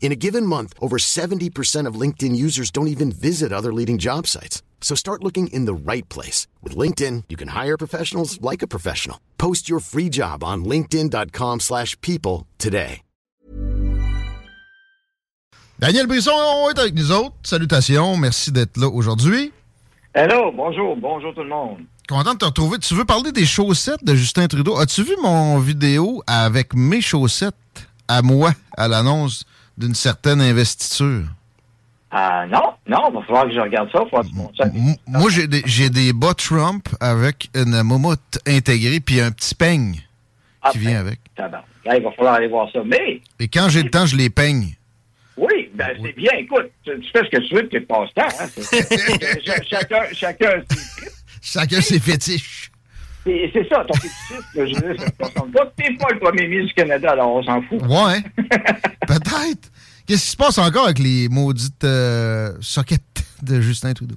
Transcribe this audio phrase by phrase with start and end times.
[0.00, 4.26] In a given month, over 70% of LinkedIn users don't even visit other leading job
[4.28, 4.62] sites.
[4.80, 6.46] So start looking in the right place.
[6.62, 9.18] With LinkedIn, you can hire professionals like a professional.
[9.36, 13.02] Post your free job on linkedin.com slash people today.
[15.78, 17.34] Daniel Brisson est avec nous autres.
[17.42, 19.52] Salutations, merci d'être là aujourd'hui.
[20.14, 21.80] Hello, bonjour, bonjour tout le monde.
[22.08, 22.78] Content de te retrouver.
[22.78, 24.78] Tu veux parler des chaussettes de Justin Trudeau?
[24.78, 27.54] As-tu vu mon vidéo avec mes chaussettes
[28.08, 29.44] à moi à l'annonce
[29.78, 31.24] d'une certaine investiture?
[32.10, 34.00] Ah non, non, il va falloir que je regarde ça.
[35.06, 40.00] Moi, j'ai des, j'ai des bas Trump avec une momotte intégrée puis un petit peigne
[40.62, 41.20] Ah, qui vient avec.
[41.36, 42.80] Là, il va falloir aller voir ça.
[42.84, 44.74] Mais, Et quand j'ai le temps, je les peigne.
[45.36, 46.32] oui, ben, c'est bien.
[46.38, 48.22] Écoute, tu, tu fais ce que tu veux de tes passe-temps.
[48.40, 48.46] Hein.
[48.56, 48.88] C'est-
[49.44, 50.62] ch- chacun, chacun,
[51.42, 52.70] Chacun ses fétiches.
[53.26, 55.28] C'est c'est ça, ton fétichiste, là, je veux dire, pas.
[55.76, 57.82] T'es pas le premier ministre du Canada, alors on s'en fout.
[57.82, 58.22] Ouais.
[59.06, 59.70] Peut-être.
[60.06, 63.00] Qu'est-ce qui se passe encore avec les maudites euh, sockets
[63.42, 64.14] de Justin Trudeau?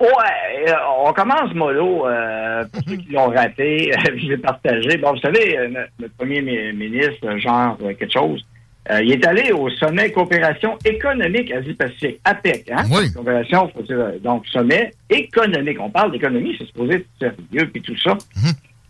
[0.00, 0.72] Ouais, euh,
[1.06, 2.06] on commence mollo.
[2.06, 4.96] euh, pour ceux qui l'ont raté, je vais partager.
[4.98, 5.68] Bon, vous savez, euh,
[5.98, 8.42] notre, premier mi- ministre, genre euh, quelque chose,
[8.90, 12.70] euh, il est allé au sommet coopération économique Asie-Pacifique, APEC.
[12.70, 12.84] Hein?
[12.90, 13.12] Oui.
[13.12, 15.78] Coopération, euh, donc sommet économique.
[15.80, 18.16] On parle d'économie, c'est supposé être sérieux, puis tout ça.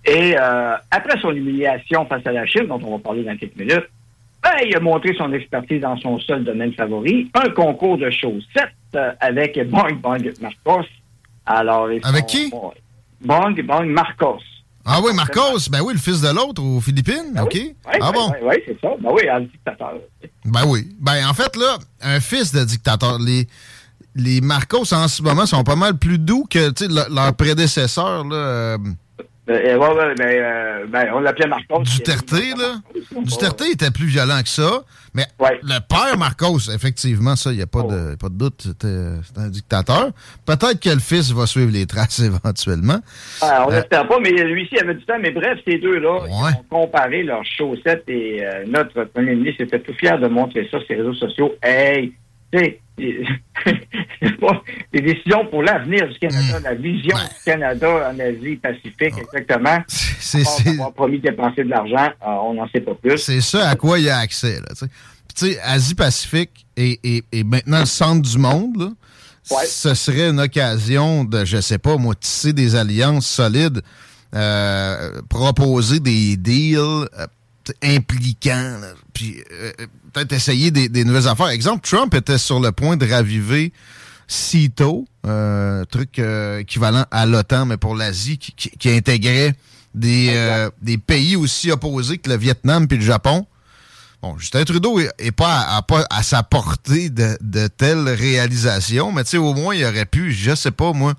[0.05, 3.57] Et euh, après son humiliation face à la Chine, dont on va parler dans quelques
[3.57, 3.87] minutes,
[4.43, 8.71] ben, il a montré son expertise dans son seul domaine favori, un concours de chaussettes
[8.95, 10.87] euh, avec Bong Bong Marcos.
[11.47, 12.51] Alors, Avec sont- qui?
[12.51, 12.73] bon,
[13.23, 14.39] Bong Bong Marcos.
[14.89, 17.55] Ah oui, Marcos, ben oui, le fils de l'autre aux Philippines, OK?
[17.55, 18.31] Oui, ah bon?
[18.31, 18.89] Oui, oui, c'est ça.
[19.01, 19.95] Ben oui, un dictateur.
[20.45, 20.89] Ben oui.
[21.01, 23.49] Ben en fait, là, un fils de dictateur, les,
[24.15, 27.35] les Marcos en ce moment sont pas mal plus doux que tu sais, le- leurs
[27.35, 28.37] prédécesseurs, là.
[28.37, 28.79] euh,
[29.49, 31.83] Euh, ouais, ouais, ben, euh, ben, on l'appelait Marcos.
[31.85, 32.81] Duterte, là.
[33.23, 34.81] Duterte était plus violent que ça,
[35.15, 35.61] mais Ouais.
[35.63, 37.91] le père Marcos, effectivement, ça, il n'y a pas, Oh.
[37.93, 40.11] de, pas de doute, c'était un dictateur.
[40.45, 42.99] Peut-être que le fils va suivre les traces éventuellement.
[43.41, 45.19] Ah, on Euh, n'espère pas, mais lui-ci avait du temps.
[45.21, 46.29] Mais bref, ces deux-là, Ouais.
[46.51, 50.65] ils ont comparé leurs chaussettes et euh, notre premier ministre était tout fier de montrer
[50.73, 51.55] ça sur les réseaux sociaux.
[51.63, 52.13] Hey,
[52.53, 54.63] tu sais, pas
[54.93, 57.29] des décisions pour l'avenir du Canada, la vision Hmm.
[57.29, 59.79] Du Canada en Asie-Pacifique, exactement.
[59.87, 63.19] C'est avoir promis de dépenser de l'argent, euh, on n'en sait pas plus.
[63.19, 64.57] c'est ça à quoi il a accès.
[64.57, 64.87] Là, tu sais.
[65.29, 68.77] Puis, tu sais, Asie-Pacifique est maintenant le centre du monde.
[68.79, 68.89] Là.
[69.51, 69.65] Ouais.
[69.67, 73.81] Ce serait une occasion de, je sais pas, moi, tisser des alliances solides,
[74.35, 77.07] euh, proposer des deals euh,
[77.67, 79.73] t- impliquants, là, puis euh,
[80.13, 81.49] peut-être essayer des, des nouvelles affaires.
[81.49, 83.73] Exemple, Trump était sur le point de raviver
[84.29, 89.55] CITO, euh, truc euh, équivalent à l'OTAN, mais pour l'Asie, qui, qui- qui intégrait
[89.95, 93.47] des, euh, des pays aussi opposés que le Vietnam puis le Japon.
[94.23, 98.09] Bon, Justin Trudeau est, est pas, à, à pas à sa portée de, de telles
[98.09, 101.15] réalisations, mais tu sais, au moins, il aurait pu, je sais pas moi,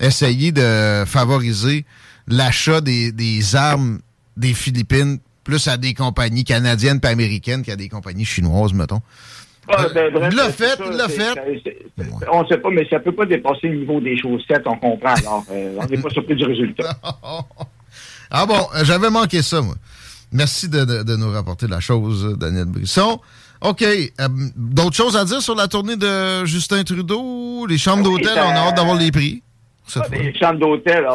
[0.00, 1.84] essayer de favoriser
[2.26, 4.00] l'achat des, des armes
[4.36, 9.00] des Philippines plus à des compagnies canadiennes puis américaines qu'à des compagnies chinoises, mettons.
[9.70, 11.34] Ah, ben, bref, l'a fait, l'a fait.
[12.30, 14.76] On ne sait pas, mais ça ne peut pas dépasser le niveau des chaussettes, on
[14.76, 15.14] comprend.
[15.14, 16.94] Alors, euh, on n'est pas surpris du résultat.
[18.30, 19.74] Ah bon, euh, j'avais manqué ça, moi.
[20.32, 23.18] Merci de, de- de nous rapporter la chose, Daniel Brisson.
[23.62, 23.82] OK.
[23.82, 27.64] euh, D'autres choses à dire sur la tournée de Justin Trudeau?
[27.66, 29.42] Les chambres oui, d'hôtel, ça- on a hâte d'avoir les prix.
[29.96, 30.18] Ah, fois.
[30.18, 31.06] Les chambres d'hôtel,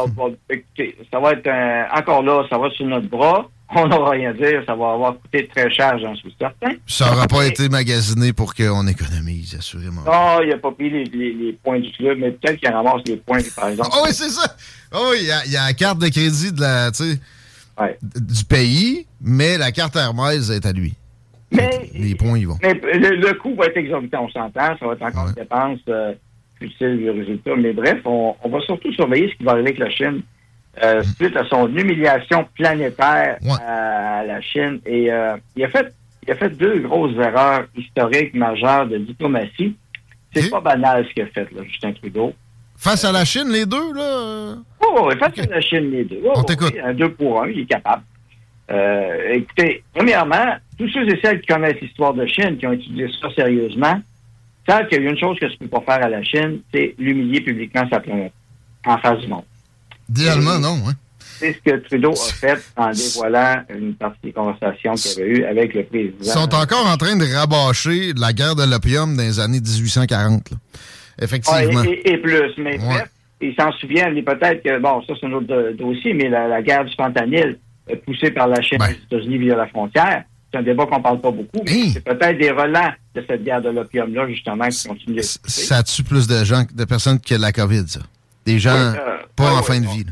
[1.12, 3.46] ça va être un- encore là, ça va sur notre bras.
[3.76, 6.72] On n'aura rien à dire, ça va avoir coûté très cher, j'en suis certain.
[6.86, 10.02] Ça n'aura pas été magasiné pour qu'on économise, assurément.
[10.06, 13.02] Non, il n'a pas pris les, les- les points du club, mais peut-être qu'il ramasse
[13.06, 13.90] les points, par exemple.
[13.92, 14.56] Ah oui, c'est ça.
[14.92, 17.18] Ah oui, il y y, a la carte de crédit de la, tu sais,
[17.80, 17.98] Ouais.
[18.02, 20.94] du pays, mais la carte Hermès est à lui.
[21.50, 22.58] Mais, Les points, ils vont.
[22.62, 24.76] mais le, le coût va être exorbitant, on s'entend.
[24.78, 25.30] Ça va être encore Ouais.
[25.36, 26.12] une dépense euh,
[26.60, 27.50] utile du résultat.
[27.56, 30.22] Mais bref, on, on va surtout surveiller ce qui va arriver avec la Chine.
[30.82, 33.52] Euh, suite à son humiliation planétaire Ouais.
[33.66, 34.80] à la Chine.
[34.86, 35.92] Et euh, il a fait
[36.26, 39.76] il a fait deux grosses erreurs historiques majeures de diplomatie.
[40.34, 42.32] C'est pas banal ce qu'il a fait, là, Justin Trudeau.
[42.76, 44.02] Face à la Chine, les deux, là?
[44.02, 46.20] euh, Oh, il fait la Chine les deux.
[46.24, 46.72] Oh, On t'écoute.
[46.74, 48.02] oui, un deux pour un, il est capable.
[48.70, 53.06] Euh, écoutez, premièrement, tous ceux et celles qui connaissent l'histoire de Chine, qui ont étudié
[53.20, 54.00] ça sérieusement,
[54.66, 56.94] savent qu'il y a une chose que tu peux pas faire à la Chine, c'est
[56.98, 58.32] l'humilier publiquement sa planète,
[58.86, 59.44] en face du monde.
[60.10, 60.82] Idéalement, non.
[61.38, 65.44] C'est ce que Trudeau a fait en dévoilant une partie des conversations qu'il avait eues
[65.44, 66.16] avec le président.
[66.20, 70.50] Ils sont encore en train de rabâcher la guerre de l'opium dans les années 1840,
[70.50, 70.56] là.
[71.20, 71.82] Effectivement.
[71.84, 72.52] Et, et plus.
[72.58, 72.86] Mais Ouais.
[72.86, 73.08] bref,
[73.40, 76.48] il s'en souvient, mais peut-être que, bon, ça c'est un autre do- dossier, mais la,
[76.48, 77.58] la guerre du fentanyl
[77.90, 78.90] euh, poussée par la Chine Ben.
[78.90, 81.90] aux États-Unis via la frontière, c'est un débat qu'on parle pas beaucoup, mais Hey.
[81.90, 85.82] c'est peut-être des relents de cette guerre de l'opium-là, justement, qui continuent de C- Ça
[85.82, 88.00] tue plus de gens, de personnes que la COVID, ça.
[88.46, 90.04] Des gens Oui, euh, pas en ouais, fin de vie.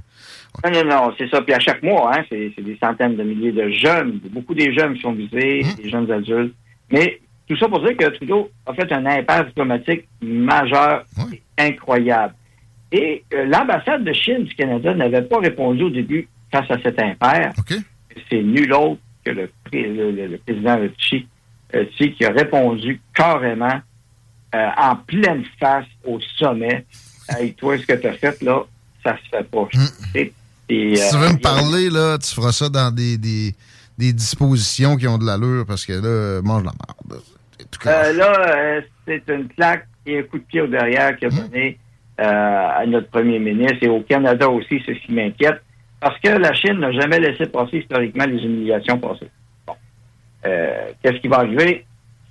[0.64, 1.40] Non, non, non, c'est ça.
[1.42, 4.94] Puis à chaque mois, hein, c'est des centaines de milliers de jeunes, beaucoup des jeunes
[4.94, 5.82] qui sont visés, Mmh.
[5.82, 6.54] des jeunes adultes.
[6.90, 12.34] Mais tout ça pour dire que Trudeau a fait un impasse diplomatique majeur, et incroyable.
[12.92, 17.00] Et euh, l'ambassade de Chine du Canada n'avait pas répondu au début face à cet
[17.00, 17.52] impair.
[18.30, 21.26] C'est nul autre que le, le- président de Xi,
[21.74, 23.80] euh, qui a répondu carrément
[24.54, 26.84] euh, en pleine face au sommet.
[27.38, 28.62] Hey, toi, ce que tu as fait, là,
[29.04, 29.68] ça se fait pas.
[30.14, 30.32] Et,
[30.72, 30.96] Mmh.
[30.96, 33.54] Si tu euh, veux me parler, là, tu feras ça dans des, des,
[33.98, 37.22] des dispositions qui ont de l'allure parce que là, mange la merde.
[37.86, 41.30] Euh, là, euh, c'est une claque et un coup de pied au derrière qu'il a
[41.30, 41.78] donné
[42.20, 45.60] euh, à notre premier ministre et au Canada aussi, c'est ce qui m'inquiète,
[46.00, 49.30] parce que la Chine n'a jamais laissé passer historiquement les humiliations passées.
[49.66, 49.74] Bon.
[50.42, 51.84] Qu'est-ce qui va arriver?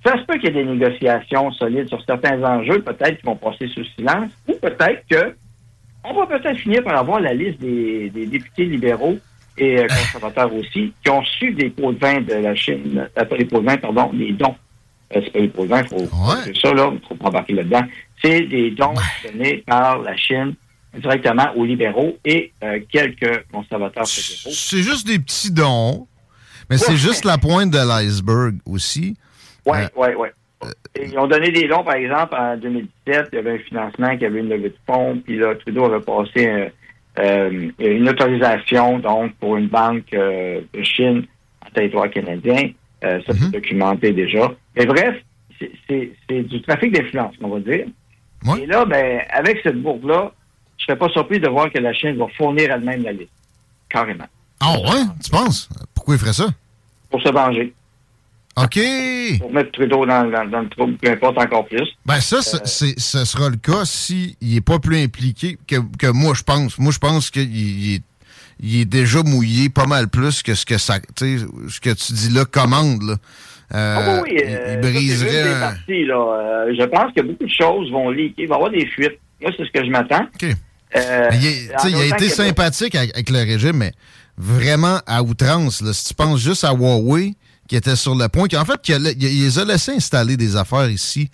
[0.04, 3.36] Ça se peut qu'il y ait des négociations solides sur certains enjeux, peut-être qui vont
[3.36, 5.34] passer sous silence, ou peut-être que
[6.04, 9.16] on va peut-être finir par avoir la liste des, des députés libéraux
[9.56, 13.24] et euh, conservateurs aussi, qui ont su des pots de vin de la Chine, euh,
[13.24, 14.56] pas des pots de vin, pardon, des dons.
[15.14, 16.52] Euh, c'est pas des pots de vin, il faut Ouais.
[16.60, 17.82] ça, là, il faut pas embarquer là-dedans.
[18.24, 18.94] C'est des dons
[19.24, 20.54] donnés par la Chine
[20.98, 24.50] directement aux libéraux et euh, quelques conservateurs fédéraux.
[24.56, 26.06] C'est juste des petits dons,
[26.68, 29.16] mais c'est juste la pointe de l'iceberg aussi.
[29.66, 30.28] Oui, oui, oui.
[31.02, 34.24] Ils ont donné des dons, par exemple, en 2017, il y avait un financement qui
[34.26, 36.68] avait une levée de fonds, puis là, Trudeau avait passé euh,
[37.18, 41.26] euh, une autorisation, donc, pour une banque euh, de Chine
[41.66, 42.70] en territoire canadien.
[43.04, 44.52] Euh, ça, c'est documenté déjà.
[44.76, 45.16] Mais bref,
[45.88, 47.86] c'est- du trafic d'influence, on va dire.
[48.46, 48.62] Ouais.
[48.62, 50.32] Et là, ben, avec cette bourbe-là,
[50.78, 53.30] je serais pas surpris de voir que la Chine va fournir elle-même la liste.
[53.88, 54.26] Carrément.
[54.60, 55.02] Ah ouais?
[55.24, 55.68] Tu penses?
[55.94, 56.46] Pourquoi il ferait ça?
[57.10, 57.72] Pour se venger.
[58.56, 58.78] OK!
[59.38, 61.88] Pour mettre Trudeau dans, dans, dans le trouble, peu importe encore plus.
[62.04, 66.34] Ben ça, c'est- ce sera le cas s'il n'est pas plus impliqué que, que moi,
[66.34, 66.78] je pense.
[66.78, 68.02] Moi, je pense qu'il il est,
[68.60, 72.28] il est déjà mouillé pas mal plus que ce que ça, ce que tu dis
[72.30, 73.02] là, commande.
[73.02, 73.16] Là.
[73.74, 76.66] Euh, Ah oui, il- euh, il, briserait un- parties, là.
[76.68, 78.34] Euh, je pense que beaucoup de choses vont leaker.
[78.44, 79.18] Il va y avoir des fuites.
[79.40, 80.26] Moi, c'est ce que je m'attends.
[80.34, 80.44] OK.
[80.94, 83.92] Euh, il, est- a été que- sympathique avec, avec le régime, mais
[84.36, 85.80] vraiment à outrance.
[85.80, 85.94] Là.
[85.94, 87.32] Si tu penses juste à Huawei,
[87.72, 90.36] qui était sur le point, qui, en fait, qui a- il, les a laissé installer
[90.36, 91.30] des affaires ici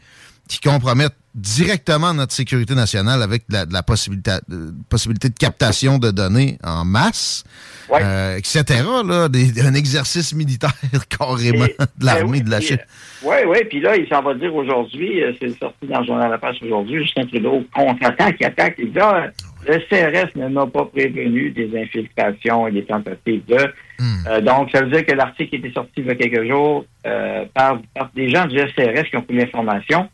[0.49, 5.35] qui compromettent directement notre sécurité nationale avec de la, de la possibilité, de, possibilité de
[5.35, 7.43] captation de données en masse,
[7.89, 8.01] Ouais.
[8.05, 8.63] euh, etc.
[9.05, 10.73] Là, des- un exercice militaire
[11.19, 12.79] carrément Et- de l'armée ben oui, de la Chine.
[13.25, 16.31] Oui, oui, puis là, il s'en va dire aujourd'hui, euh, c'est sorti dans le journal
[16.31, 19.27] La Presse aujourd'hui, Justin Trudeau contre-attaque, il attaque, il dit, ah,
[19.67, 23.73] le CRS ne m'a pas prévenu des infiltrations et des tentatives de...
[23.99, 24.27] Hmm.
[24.29, 27.45] Euh, donc, ça veut dire que l'article était sorti il y a quelques jours euh,
[27.53, 30.09] par, par des gens du SCRS qui ont pris l'information.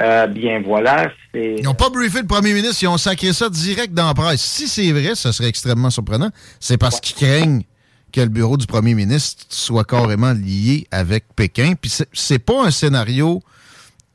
[0.00, 1.56] Euh, bien, voilà, c'est...
[1.58, 4.40] Ils n'ont pas briefé le premier ministre, ils ont sacré ça direct dans la presse.
[4.40, 6.30] Si c'est vrai, ce serait extrêmement surprenant.
[6.58, 7.62] C'est parce qu'ils craignent
[8.10, 11.74] que le bureau du premier ministre soit carrément lié avec Pékin.
[11.80, 13.42] Puis c'est- c'est pas un scénario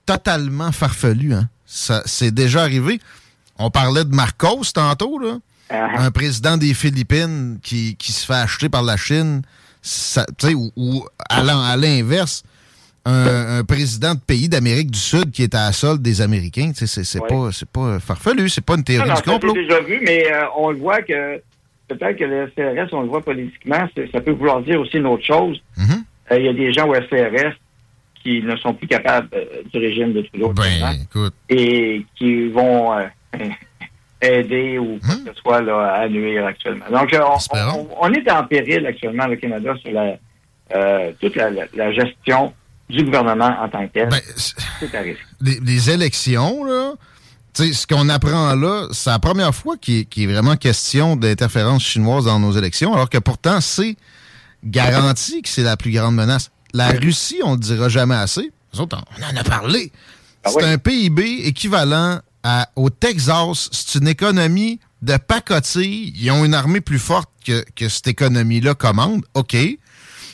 [0.06, 1.34] totalement farfelu.
[1.34, 1.50] Hein.
[1.66, 3.00] Ça, c'est déjà arrivé.
[3.60, 5.38] On parlait de Marcos tantôt, là.
[5.72, 5.98] Uh-huh.
[6.00, 9.42] un président des Philippines qui, qui se fait acheter par la Chine,
[9.82, 12.44] ça- tu sais, ou, ou à l'in- à l'inverse,
[13.04, 16.72] un, un président de pays d'Amérique du Sud qui est à la solde des Américains,
[16.72, 17.28] tu sais, c'est c'est Ouais.
[17.28, 19.54] pas, c'est pas farfelu, c'est pas une théorie non, du complot.
[19.54, 21.42] déjà vu, mais euh, on le voit que
[21.88, 25.26] peut-être que le SCRS, on le voit politiquement, ça peut vouloir dire aussi une autre
[25.26, 25.60] chose.
[25.78, 26.04] Mhm.
[26.32, 27.54] Euh, Il y a des gens au SCRS
[28.24, 32.92] qui ne sont plus capables euh, du régime de Trudeau Ben, écoute, et qui vont
[34.22, 35.24] aider ou quoi Hmm.
[35.26, 36.86] que ce soit là, à nuire actuellement.
[36.92, 37.90] Donc, euh, on, Espérons.
[38.00, 40.16] on- on est en péril actuellement, le Canada, sur la,
[40.76, 42.54] euh, toute la, la- la gestion
[42.90, 44.10] du gouvernement en tant que tel.
[44.10, 45.20] ben, c'est- c'est à risque.
[45.42, 46.94] les, les élections, là,
[47.54, 52.40] ce qu'on apprend là, c'est la première fois qu'il est vraiment question d'interférence chinoise dans
[52.40, 53.96] nos élections, alors que pourtant, c'est
[54.64, 56.52] garanti que c'est la plus grande menace.
[56.74, 58.52] La Russie, on ne le dira jamais assez.
[58.74, 59.92] Nous autres, on en a parlé.
[60.44, 60.70] Ah c'est oui.
[60.72, 62.20] un PIB équivalent
[62.76, 63.70] au Texas.
[63.72, 66.14] C'est une économie de pacotille.
[66.16, 69.24] Ils ont une armée plus forte que, que cette économie-là commande.
[69.34, 69.56] OK.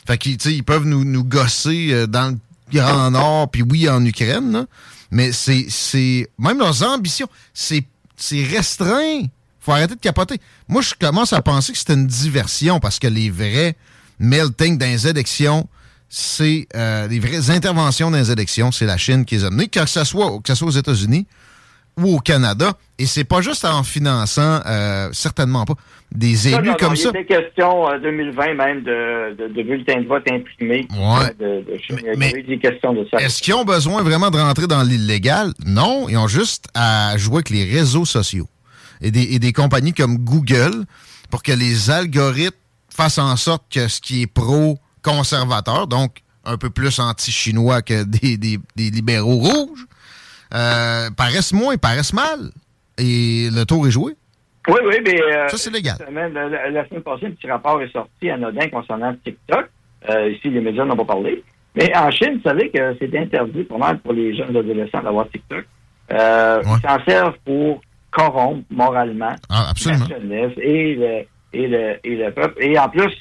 [0.08, 2.38] Fait qu'ils ils peuvent nous, nous gosser euh, dans le
[2.74, 4.66] Grand Nord, puis oui, en Ukraine, là.
[5.12, 6.30] mais c'est, c'est.
[6.40, 7.84] Même leurs ambitions, c'est,
[8.16, 9.24] c'est restreint.
[9.60, 10.40] Faut arrêter de capoter.
[10.70, 13.76] Moi, je commence à penser que c'est une diversion parce que les vrais
[14.20, 15.68] melting dans les élections,
[16.10, 19.68] c'est euh, les vraies interventions dans les élections, c'est la Chine qui les a menées,
[19.68, 21.28] que ce soit, que ce soit aux États-Unis
[22.04, 22.74] ou au Canada.
[23.00, 25.74] Et c'est pas juste en finançant, euh, certainement pas,
[26.12, 27.10] des élus non, non, comme il y ça.
[27.10, 30.88] a des questions euh, 2020 même de, de, de bulletins de vote imprimés.
[30.92, 31.34] Ouais.
[31.40, 33.18] De, de, Mais- des questions de ça.
[33.18, 35.54] Est-ce qu'ils ont besoin vraiment de rentrer dans l'illégal?
[35.66, 38.48] Non, ils ont juste à jouer avec les réseaux sociaux
[39.02, 40.86] et des, et des compagnies comme Google
[41.32, 42.56] pour que les algorithmes
[42.94, 48.38] fassent en sorte que ce qui est pro-conservateur, donc un peu plus anti-chinois que des,
[48.38, 49.86] des- des libéraux rouges,
[50.54, 52.52] euh, paraissent moins, paraissent mal.
[52.98, 54.14] Et le tour est joué.
[54.68, 55.20] Oui, oui, mais...
[55.22, 55.98] euh, Ça, c'est légal.
[55.98, 59.70] semaine, la, semaine passée, un petit rapport est sorti anodin concernant TikTok.
[60.10, 61.44] Euh, ici, les médias n'ont pas parlé.
[61.76, 65.28] Mais en Chine, vous savez que c'est interdit pour mal pour les jeunes adolescents d'avoir
[65.30, 65.66] TikTok.
[66.12, 66.78] Euh, Ouais.
[66.84, 67.82] Ils s'en servent pour
[68.12, 72.62] corrompre moralement Ah, la jeunesse et le, et le, et le peuple.
[72.62, 73.14] Et en plus,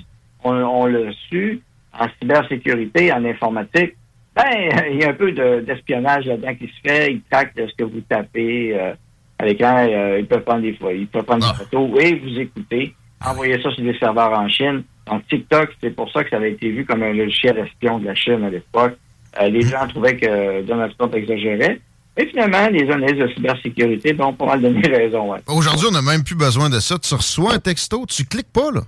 [0.42, 1.62] on, on l'a su,
[1.98, 3.94] en cybersécurité, en informatique,
[4.36, 7.12] ben, il y a un peu de- d'espionnage là-dedans qui se fait.
[7.12, 8.92] Ils traquent de ce que vous tapez euh,
[9.38, 9.76] à l'écran.
[9.88, 11.52] euh, ils peuvent prendre des fois, ils peuvent prendre Ah.
[11.58, 12.94] des photos et vous écouter.
[13.24, 14.82] Envoyer ça sur des serveurs en Chine.
[15.06, 18.06] Donc, TikTok, c'est pour ça que ça avait été vu comme un logiciel espion de
[18.06, 18.96] la Chine à l'époque.
[19.40, 21.80] Euh, les gens trouvaient que Donald Trump exagérait.
[22.16, 25.32] Et finalement, les analystes de cybersécurité vont pas mal donner raison.
[25.32, 25.38] ouais.
[25.48, 26.98] Aujourd'hui, on n'a même plus besoin de ça.
[26.98, 28.82] Tu reçois un texto, tu cliques pas, là.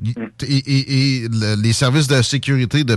[0.00, 0.10] Mm.
[0.48, 0.92] Et, et-
[1.24, 2.96] et le- les services de sécurité de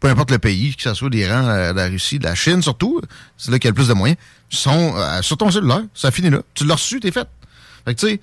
[0.00, 3.00] peu importe le pays, que ce soit l'Iran, la, la Russie, la Chine surtout,
[3.36, 4.18] c'est là qu'il y a le plus de moyens,
[4.50, 5.82] sont euh, sur ton cellulaire.
[5.94, 6.40] Ça finit là.
[6.54, 7.28] Tu l'as reçu, t'es fait.
[7.84, 8.20] Fait que tu sais,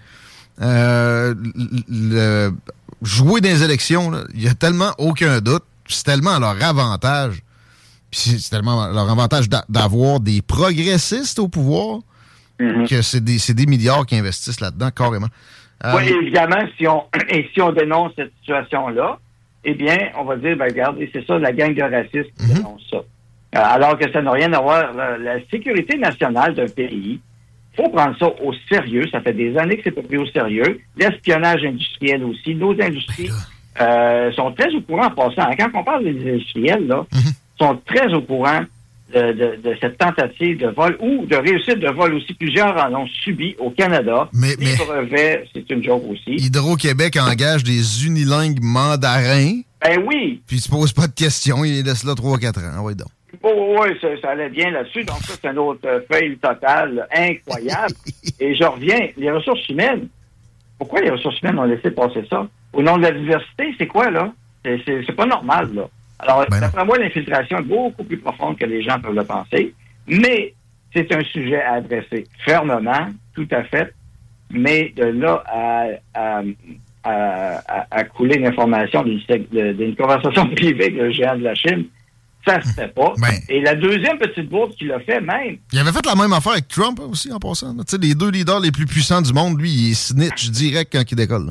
[0.61, 2.53] euh, le- le-
[3.01, 5.63] jouer dans les élections, il y a tellement aucun doute.
[5.87, 7.41] C'est tellement à leur avantage.
[8.11, 11.99] C'est tellement à leur avantage d'a- d'avoir des progressistes au pouvoir
[12.59, 12.87] Mhm.
[12.87, 15.27] que c'est des, des milliards qui investissent là-dedans, carrément.
[15.83, 19.19] Euh, Oui, évidemment, si on et si on dénonce cette situation-là,
[19.65, 22.85] eh bien, on va dire, ben, regardez, c'est ça, la gang de racistes qui dénonce
[22.89, 22.97] ça.
[22.97, 24.93] Euh, alors que ça n'a rien à voir.
[24.93, 27.19] La, la sécurité nationale d'un pays,
[27.75, 29.03] faut prendre ça au sérieux.
[29.11, 30.79] Ça fait des années que c'est pas pris au sérieux.
[30.97, 32.55] L'espionnage industriel aussi.
[32.55, 33.29] Nos industries
[33.81, 35.49] euh, sont très au courant en passant.
[35.57, 37.31] Quand on parle des industriels, là, Mhm.
[37.59, 38.61] sont très au courant
[39.13, 42.33] de, de- de cette tentative de vol ou de réussite de vol aussi.
[42.33, 44.29] Plusieurs en ont subi au Canada.
[44.33, 44.75] Mais- Les
[45.11, 46.35] mais- c'est une joke aussi.
[46.37, 50.41] Hydro-Québec engage des unilingues mandarins, Ben oui.
[50.47, 52.71] puis ils se posent pas de questions, ils les laissent là 3-4 ans.
[52.77, 53.07] Ah ouais, donc.
[53.43, 55.03] Oh, oui, ça, ça allait bien là-dessus.
[55.03, 57.93] Donc, ça, c'est une autre euh, feuille totale incroyable.
[58.39, 60.07] Et je reviens, les ressources humaines.
[60.79, 62.47] Pourquoi les ressources humaines ont laissé passer ça?
[62.73, 64.31] Au nom de la diversité, c'est quoi, là?
[64.63, 65.87] C'est pas normal, là.
[66.19, 69.73] Alors, Ben d'après moi, l'infiltration est beaucoup plus profonde que les gens peuvent le penser.
[70.07, 70.53] Mais
[70.93, 73.93] c'est un sujet à adresser fermement, tout à fait.
[74.51, 76.41] Mais de là à, à,
[77.03, 81.43] à- à- à couler l'information d'une sec- de- d'une conversation privée avec le géant de
[81.43, 81.85] la Chine,
[82.47, 83.13] ça se fait pas.
[83.17, 83.33] Ben.
[83.49, 86.53] Et la deuxième petite bourde qui l'a fait même, Il avait fait la même affaire
[86.53, 87.73] avec Trump hein, aussi, en passant.
[87.75, 87.83] là.
[87.83, 91.03] Tu sais, les deux leaders les plus puissants du monde, lui, il snitch direct quand
[91.11, 91.49] il décolle.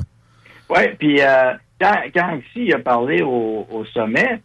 [0.69, 4.41] Oui, puis euh, quand, quand Xi a parlé au, au sommet,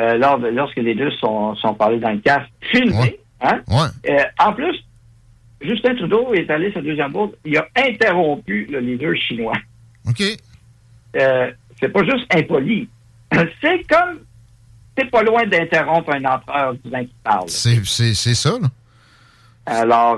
[0.00, 3.20] euh, lors de- lorsque les deux sont, sont parlés dans le casque filmé, Ouais.
[3.42, 4.10] hein, Ouais.
[4.10, 4.76] euh, en plus,
[5.60, 9.54] Justin Trudeau est allé sa deuxième bourde, il a interrompu le leader chinois.
[10.08, 10.22] OK.
[11.16, 12.88] Euh, c'est pas juste impoli.
[13.62, 14.20] C'est comme,
[14.96, 17.48] c'est pas loin d'interrompre un empereur disant qu'il parle.
[17.48, 18.68] C'est c'est- c'est ça, là.
[19.66, 20.16] Alors,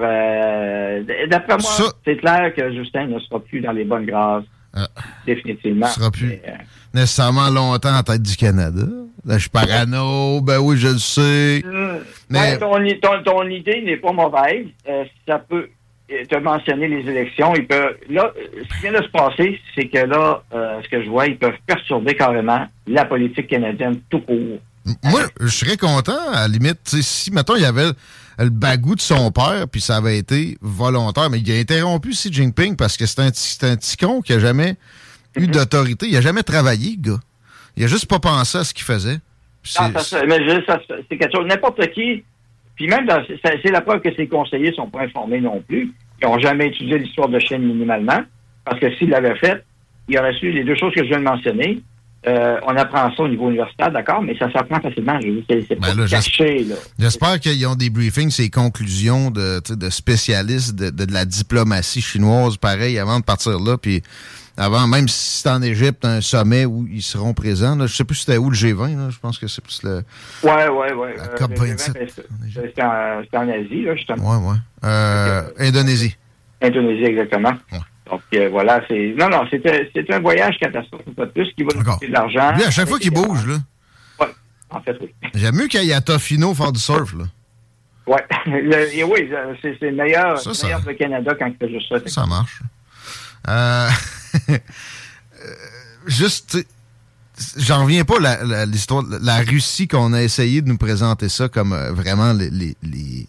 [1.28, 4.44] d'après moi, Ça- c'est clair que Justin ne sera plus dans les bonnes grâces,
[4.76, 4.88] Ah.
[5.26, 5.86] définitivement.
[5.88, 6.26] Il sera plus.
[6.28, 6.52] Mais, euh,
[6.94, 8.82] Nécessairement longtemps en tête du Canada.
[9.24, 10.40] Là, je suis parano.
[10.40, 11.62] Ben oui, je le sais.
[11.66, 11.98] Euh,
[12.30, 14.66] Mais- ouais, ton, i- ton- ton idée n'est pas mauvaise.
[14.88, 15.68] Euh, ça peut.
[16.08, 17.52] Tu as mentionné les élections.
[17.52, 21.36] Là, ce qui vient de se passer, c'est que là, ce que je vois, ils
[21.36, 24.60] peuvent perturber carrément la politique canadienne tout court.
[25.02, 27.90] Moi, je serais content, à la limite, si, mettons, il y avait
[28.38, 32.32] le, bagou de son père, puis ça avait été volontaire, mais il a interrompu Xi
[32.32, 34.76] Jinping parce que c'est un, petit- c'est un petit con qui a jamais
[35.36, 35.42] Mm-hmm.
[35.44, 36.06] eu d'autorité.
[36.08, 37.20] Il a jamais travaillé, gars.
[37.76, 39.16] Il a juste pas pensé à ce qu'il faisait.
[39.78, 41.46] Non, ça, ça- mais c'est quelque chose.
[41.46, 42.24] N'importe qui.
[42.74, 43.06] Puis même,
[43.44, 45.92] c'est la preuve que ses conseillers sont pas informés non plus.
[46.22, 48.22] Ils n'ont jamais étudié l'histoire de Chine minimalement,
[48.64, 49.62] parce que s'ils l'avaient fait,
[50.08, 51.80] il aurait su les deux choses que je viens de mentionner.
[52.28, 55.18] Euh, on apprend ça au niveau universitaire, d'accord, mais ça s'apprend facilement.
[55.48, 56.66] C'est ben pas caché.
[56.98, 62.56] J'espère qu'ils ont des briefings, ces conclusions de, de spécialistes de, de, la diplomatie chinoise,
[62.56, 63.78] pareil, avant de partir là.
[63.78, 64.02] Puis
[64.56, 67.76] avant, même si c'est en Égypte, un sommet où ils seront présents.
[67.76, 69.10] Là, je sais plus si c'était où le G20.
[69.10, 70.02] je pense que c'est plus le.
[70.42, 71.16] Ouais, ouais, ouais.
[71.16, 71.94] La COP 27.
[71.94, 72.08] Ben,
[72.52, 74.30] c'était en, en, Asie, là, justement.
[74.30, 74.56] Ouais, ouais.
[74.84, 76.16] Euh, Indonésie.
[76.60, 77.52] Indonésie, exactement.
[78.10, 79.14] Donc euh, voilà, c'est.
[79.18, 82.50] Non, non, c'était un voyage catastrophe, pas de plus, qui va nous coûter de l'argent.
[82.50, 83.56] À chaque fois qu'il bouge, là.
[84.20, 84.26] Oui,
[84.70, 85.12] en fait, oui.
[85.34, 87.24] J'aime mieux qu'il y ait à Tofino faire du surf, là.
[88.06, 88.24] Ouais.
[88.46, 90.94] oui, c'est le meilleur, ça, meilleur ça...
[90.94, 92.08] Canada quand il fait juste ça.
[92.08, 92.60] Ça marche.
[93.48, 93.88] Euh,
[96.06, 96.58] juste,
[97.56, 98.18] j'en reviens pas
[98.66, 102.50] l'histoire, la, la, Russie qu'on a essayé de nous présenter ça comme euh, vraiment les,
[102.50, 103.26] les, les,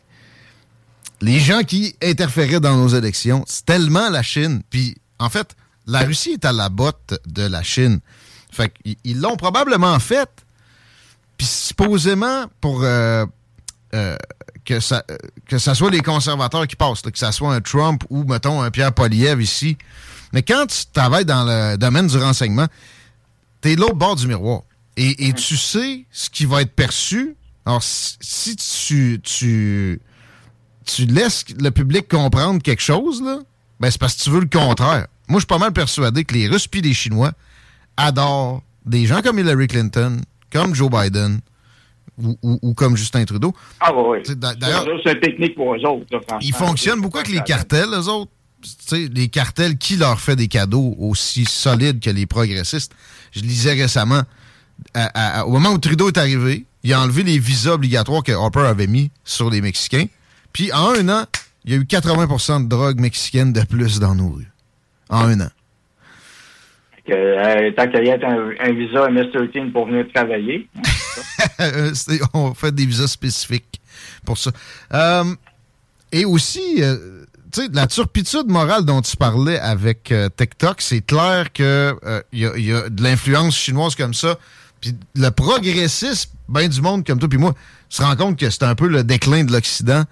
[1.21, 3.43] les, gens qui interféraient dans nos élections.
[3.47, 4.61] C'est tellement la Chine.
[4.69, 5.55] Puis, en fait,
[5.85, 7.99] la Russie est à la botte de la Chine.
[8.51, 10.29] Fait qu'ils l'ont probablement fait.
[11.37, 13.25] Puis, supposément, pour euh,
[14.65, 15.03] que ça
[15.47, 18.69] que ça soit les conservateurs qui passent, que ça soit un Trump ou, mettons, un
[18.69, 19.77] Pierre Poliev ici,
[20.33, 22.67] mais quand tu travailles dans le domaine du renseignement,
[23.61, 24.61] tu es de l'autre bord du miroir.
[24.97, 27.35] Et, tu sais ce qui va être perçu.
[27.65, 30.01] Alors, si tu, tu,
[30.87, 33.39] tu laisses le public comprendre quelque chose, là,
[33.79, 35.07] ben c'est parce que tu veux le contraire.
[35.27, 37.31] Moi, je suis pas mal persuadé que les Russes et les Chinois
[37.97, 41.41] adorent des gens comme Hillary Clinton, comme Joe Biden,
[42.19, 43.53] ou, comme Justin Trudeau.
[43.79, 44.35] Ah oui, oui.
[44.35, 46.07] D'ailleurs, c'est une technique pour eux autres.
[46.41, 48.31] ils fonctionnent beaucoup avec les cartels, eux autres
[49.13, 52.91] les cartels, qui leur fait des cadeaux aussi solides que les progressistes?
[53.31, 54.23] Je lisais récemment,
[55.45, 58.87] au moment où Trudeau est arrivé, il a enlevé les visas obligatoires que Harper avait
[58.87, 60.07] mis sur les Mexicains.
[60.57, 61.25] Puis en un an,
[61.65, 64.51] il y a eu 80% de drogue mexicaine de plus dans nos rues.
[65.07, 65.49] En un an.
[67.11, 70.67] Euh, tant qu'il y a un, visa MS-13 pour venir travailler.
[72.33, 73.79] on fait des visas spécifiques
[74.25, 74.49] pour ça.
[74.95, 75.25] Euh,
[76.11, 81.05] et aussi, euh, tu sais, la turpitude morale dont tu parlais avec euh, TikTok, c'est
[81.05, 81.95] clair que
[82.31, 84.39] il euh, y, a de l'influence chinoise comme ça.
[84.81, 87.53] Puis le progressisme, ben du monde comme toi puis moi,
[87.89, 90.05] se rend compte que c'est un peu le déclin de l'Occident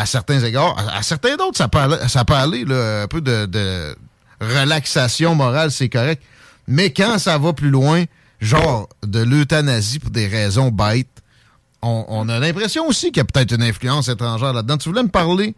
[0.00, 0.76] à certains égards.
[0.94, 3.94] À, certains d'autres, ça peut aller, ça peut aller un peu de,
[4.40, 6.22] relaxation morale, c'est correct.
[6.66, 8.04] Mais quand ça va plus loin,
[8.40, 11.08] genre de l'euthanasie pour des raisons bêtes,
[11.82, 14.78] on, on a l'impression aussi qu'il y a peut-être une influence étrangère là-dedans.
[14.78, 15.54] Tu voulais me parler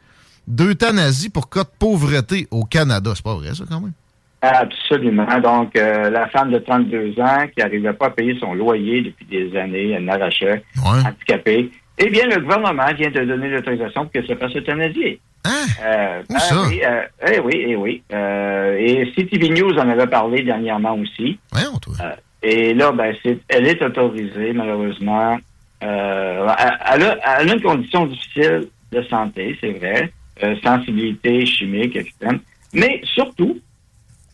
[0.46, 3.12] d'euthanasie pour cas de pauvreté au Canada.
[3.14, 3.92] C'est pas vrai, ça, quand même?
[4.40, 5.38] Absolument.
[5.40, 9.24] Donc, euh, la femme de 32 ans qui n'arrivait pas à payer son loyer depuis
[9.24, 11.70] des années, elle n'arrachait, handicapée.
[12.04, 15.20] Eh bien, le gouvernement vient de donner l'autorisation pour qu'elle se fasse euthanasier.
[15.44, 15.64] Hein?
[15.84, 16.62] Euh, Où ça?
[16.68, 18.02] Oui, euh, eh oui, eh oui.
[18.10, 21.38] et CTV News en avait parlé dernièrement aussi.
[21.52, 21.94] Voyons, toi.
[22.42, 23.14] et là, ben,
[23.48, 25.38] elle est autorisée, malheureusement.
[25.80, 26.96] elle, a,
[27.40, 30.12] elle a une condition difficile de santé, c'est vrai.
[30.42, 32.40] Euh, sensibilité chimique extrême.
[32.72, 33.60] Mais surtout,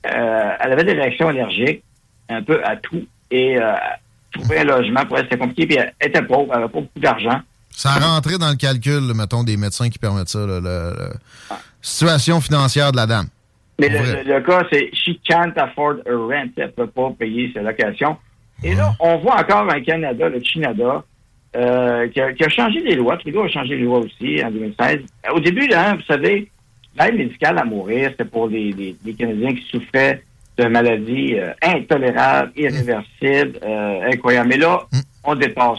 [0.06, 1.82] euh, elle avait des réactions allergiques
[2.28, 3.04] un peu à tout.
[3.30, 3.74] Et euh,
[4.32, 5.66] trouver un logement pour elle, c'était compliqué.
[5.66, 7.40] Puis elle était pauvre, elle n'avait pas beaucoup d'argent.
[7.78, 10.94] Ça a rentré dans le calcul, mettons, des médecins qui permettent ça, la
[11.48, 11.60] ah.
[11.80, 13.28] situation financière de la dame.
[13.78, 16.50] Mais le, cas, c'est she can't afford a rent.
[16.56, 18.16] Elle ne peut pas payer sa location.
[18.64, 21.04] Et là, on voit encore un Canada, le Canada,
[21.54, 23.16] euh, qui, a, changé les lois.
[23.16, 25.02] Trudeau a changé les lois aussi en 2016.
[25.32, 26.50] Au début, là, vous savez,
[26.98, 30.24] l'aide médicale à mourir, c'était pour les, les, Canadiens qui souffraient
[30.56, 34.48] de maladies euh, intolérables, irréversibles, euh, incroyables.
[34.48, 34.98] Mais là, mm.
[35.22, 35.78] on dépasse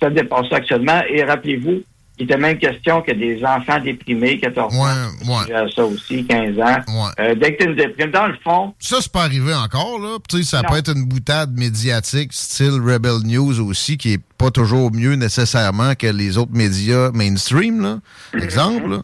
[0.00, 1.00] ça actuellement.
[1.08, 1.82] Et rappelez-vous,
[2.18, 5.70] il était même question que des enfants déprimés, 14 ans, ouais.
[5.74, 7.10] ça aussi, 15 ans.
[7.18, 8.74] Euh, dès que tu une déprime, dans le fond...
[8.78, 10.18] Ça, c'est pas arrivé encore, là.
[10.42, 15.14] Ça peut être une boutade médiatique, style Rebel News aussi, qui est pas toujours mieux
[15.14, 17.98] nécessairement que les autres médias mainstream, là.
[18.34, 19.02] Exemple, là.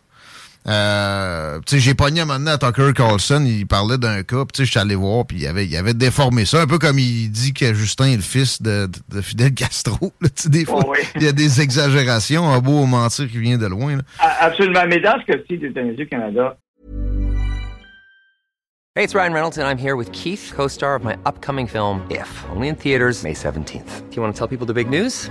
[0.68, 4.64] Euh, j'ai pogné un moment donné à Tucker Carlson, il parlait d'un cas, tu sais,
[4.66, 7.31] je suis allé voir, puis il avait, il avait déformé ça, un peu comme il
[7.31, 10.12] dit que Justin est le fils de, de, Fidel Castro.
[10.20, 13.66] Là, des fois, oh, il y a des exagérations, un beau mentir qui vient de
[13.66, 13.96] loin.
[13.96, 14.02] Là.
[14.40, 16.59] Absolument, mais dans ce cas-ci d'euthanasie au Canada...
[18.94, 22.44] Hey, it's Ryan Reynolds, and I'm here with Keith, co-star of my upcoming film, If,
[22.50, 24.11] only in theaters May 17th.
[24.11, 25.31] Do you want to tell people the big news?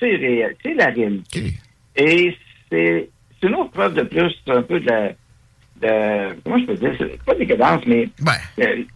[0.00, 0.56] C'est réel.
[0.62, 1.40] C'est la réalité.
[1.96, 2.36] Et
[2.70, 3.08] c'est
[3.42, 5.08] une autre preuve de plus, un peu de la.
[5.82, 6.92] De, comment je peux dire?
[6.98, 8.08] C'est pas décadence, mais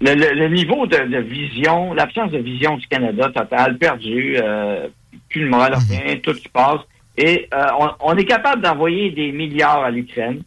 [0.01, 4.87] le, le- le niveau de, de vision, l'absence de vision du Canada total, perdu, euh,
[5.29, 6.81] plus le moral rien, tout qui passe.
[7.17, 10.43] Et euh, on, on est capable d'envoyer des milliards à l'Ukraine.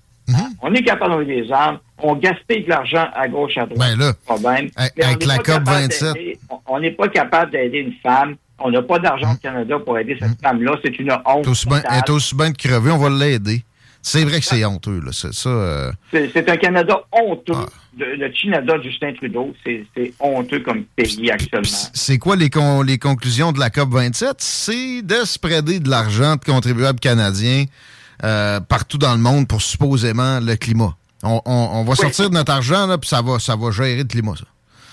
[0.62, 1.80] On est capable d'envoyer des armes.
[1.98, 3.78] On gaspille de l'argent à gauche, à droite.
[3.92, 4.70] Ben là, problème.
[4.78, 6.14] avec- on avec la pas capable COP27.
[6.14, 8.36] d'aider- on- On n'est pas capable d'aider une femme.
[8.64, 10.78] On n'a pas d'argent au Canada pour aider cette femme-là.
[10.84, 11.44] C'est une honte.
[11.90, 13.64] elle est aussi bien- de crever, on va l'aider.
[14.04, 15.12] C'est vrai que c'est honteux, là.
[15.14, 15.50] C'est ça.
[15.50, 17.54] euh, C'est un Canada honteux.
[17.56, 17.66] Ah.
[17.98, 19.86] de- le Canada de Justin Trudeau, c'est
[20.20, 21.68] honteux comme pays actuellement.
[21.94, 24.36] C'est quoi les, con- les conclusions de la COP27?
[24.40, 27.66] C'est de spreader de l'argent de contribuables canadiens
[28.24, 30.96] euh, partout dans le monde pour supposément le climat.
[31.24, 33.98] On, on- on va sortir de notre argent, là, puis ça va, ça va gérer
[33.98, 34.46] le climat, ça.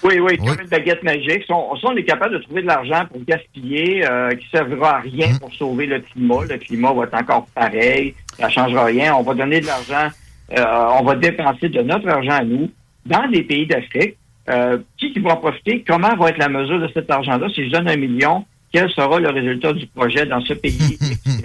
[0.05, 0.47] Oui, oui, Oui.
[0.47, 1.43] comme une baguette magique.
[1.45, 4.59] Si on, si on est capable de trouver de l'argent pour gaspiller, euh, qui ne
[4.59, 5.39] servira à rien Hum.
[5.41, 9.15] pour sauver le climat, le climat va être encore pareil, ça ne changera rien.
[9.15, 10.09] On va donner de l'argent,
[10.57, 10.65] euh,
[11.01, 12.71] on va dépenser de notre argent à nous
[13.07, 14.17] dans des pays d'Afrique.
[14.51, 15.85] Euh, qui, qui va en profiter?
[15.87, 17.49] Comment va être la mesure de cet argent-là?
[17.55, 20.99] Si je donne un million, quel sera le résultat du projet dans ce pays?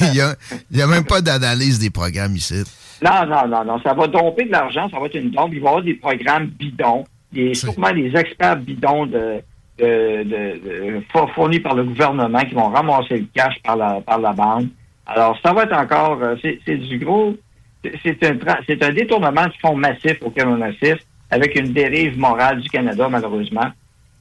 [0.00, 2.62] Il n'y a, a même pas d'analyse des programmes ici.
[3.02, 3.80] Non, non, non, non.
[3.82, 5.50] Ça va domper de l'argent, ça va être une dompe.
[5.54, 9.40] Il va y avoir des programmes bidons, C'est- sûrement des experts bidons de,
[9.78, 10.60] de, de-
[10.98, 14.32] de- four- fournis par le gouvernement qui vont ramasser le cash par la, par la
[14.32, 14.66] banque.
[15.06, 17.36] Alors, ça va être encore, euh, c'est du gros,
[17.82, 22.60] c'est- un, c'est un détournement de fonds massif auquel on assiste, avec une dérive morale
[22.60, 23.70] du Canada, malheureusement.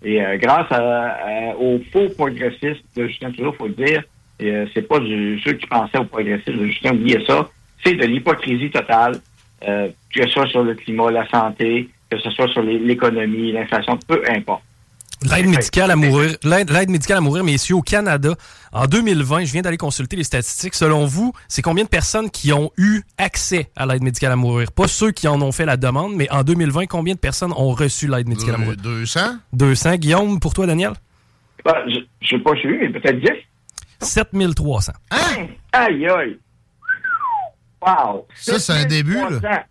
[0.04, 1.08] Et euh, grâce à-
[1.52, 4.04] à- aux faux progressistes de Justin Trudeau, faut le dire,
[4.40, 7.50] et, euh, c'est pas du, ceux qui pensaient aux progressistes de Justin, oubliez ça,
[7.84, 9.16] c'est de l'hypocrisie totale,
[9.68, 13.98] euh, que ce soit sur le climat, la santé, que ce soit sur l'économie, l'inflation,
[14.08, 14.64] peu importe.
[15.22, 18.36] L'aide médicale à mourir, l'aide l'aide médicale à mourir, messieurs, au Canada,
[18.72, 20.76] en 2020, je viens d'aller consulter les statistiques.
[20.76, 24.72] Selon vous, c'est combien de personnes qui ont eu accès à l'aide médicale à mourir?
[24.72, 27.72] Pas ceux qui en ont fait la demande, mais en 2020, combien de personnes ont
[27.72, 28.78] reçu l'aide médicale à mourir?
[28.78, 29.20] 200?
[29.52, 29.96] 200.
[29.96, 30.94] Guillaume, pour toi, Daniel?
[31.66, 33.28] Ben, je ne sais pas suivi, mais peut-être 10.
[34.02, 34.94] 7300.
[35.74, 36.40] Aïe, aïe.
[37.82, 38.26] Wow.
[38.36, 39.66] Ça, c'est un début, là.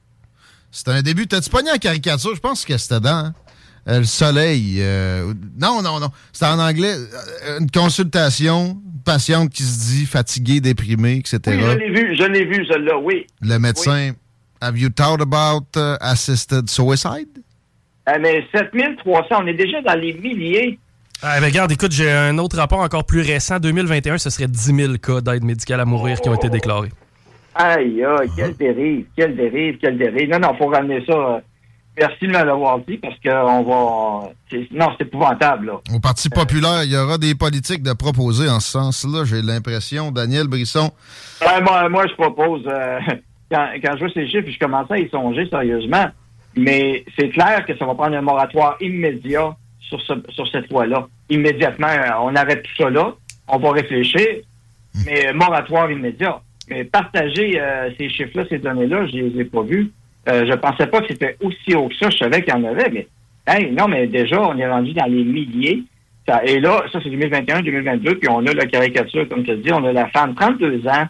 [0.79, 0.85] 7300.
[0.85, 1.27] C'était un début.
[1.27, 2.35] T'as-tu pogné en caricature?
[2.35, 3.35] Je pense que c'était dans hein?
[3.89, 4.77] Euh, le soleil.
[4.81, 6.09] euh, non, non, non.
[6.33, 6.95] C'était en anglais.
[7.47, 11.41] euh, Une consultation, une patiente qui se dit fatiguée, déprimée, etc.
[11.47, 13.27] Oui, je l'ai vu, je l'ai vu, celle-là, oui.
[13.41, 14.13] le médecin,
[14.61, 17.29] have you thought about uh, assisted suicide?
[18.09, 20.79] Euh, mais 7300, on est déjà dans les milliers.
[21.23, 23.59] Ah, regarde, écoute, j'ai un autre rapport encore plus récent.
[23.59, 26.91] 2021, ce serait 10 000 cas d'aide médicale à mourir qui ont été déclarés.
[27.59, 30.31] Aïe, aïe, quelle dérive, quelle dérive, quelle dérive.
[30.31, 31.13] Non, non, faut ramener ça.
[31.13, 31.41] euh,
[31.99, 34.29] Merci de me l'avoir dit parce que on va.
[34.49, 35.81] c'est- Non, c'est épouvantable, là.
[35.93, 40.13] Au Parti populaire, il y aura des politiques de proposer en ce sens-là, j'ai l'impression.
[40.13, 40.93] Daniel Brisson,
[41.65, 43.01] moi, moi, je propose, euh,
[43.51, 46.07] quand, quand je vois ces chiffres, je commençais à y songer sérieusement,
[46.57, 51.09] mais c'est clair que ça va prendre un moratoire immédiat sur, ce, sur cette loi-là.
[51.31, 53.13] Immédiatement, euh, on arrête tout ça là,
[53.49, 54.29] on va réfléchir,
[55.05, 56.41] mais moratoire immédiat.
[56.71, 59.91] Mais partager euh, ces chiffres-là, ces données-là, je les ai pas vus.
[60.29, 62.11] Euh, je pensais pas que c'était aussi haut que ça.
[62.11, 63.07] Je savais qu'il y en avait, mais
[63.47, 65.83] hey, non, mais déjà, on est rendu dans les milliers.
[66.27, 69.73] Ça- et là, ça, c'est 2021, 2022, puis on a la caricature, comme tu dis,
[69.73, 71.07] on a la femme, 32 ans,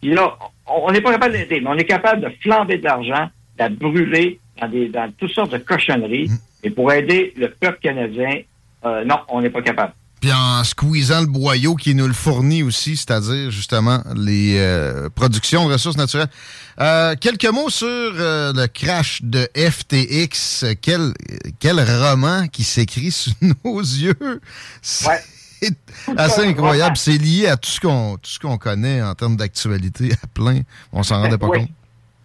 [0.00, 3.26] puis là, on n'est pas capable d'aider, mais on est capable de flamber de l'argent,
[3.56, 6.28] de la brûler dans, des, dans toutes sortes de cochonneries.
[6.64, 8.40] Et pour aider le peuple canadien,
[8.84, 9.92] euh, non, on n'est pas capable.
[10.20, 15.66] Puis en squeezant le boyau qui nous le fournit aussi, c'est-à-dire justement les euh, productions
[15.68, 16.28] de ressources naturelles.
[16.80, 20.64] Euh, quelques mots sur euh, le crash de FTX.
[20.80, 21.12] Quel,
[21.58, 23.30] quel roman qui s'écrit sous
[23.64, 24.40] nos yeux?
[24.82, 25.20] C'est Ouais.
[26.18, 26.96] assez incroyable.
[26.98, 30.60] C'est lié à tout ce qu'on tout ce qu'on connaît en termes d'actualité à plein.
[30.92, 31.60] On s'en rendait pas Oui.
[31.60, 31.70] compte.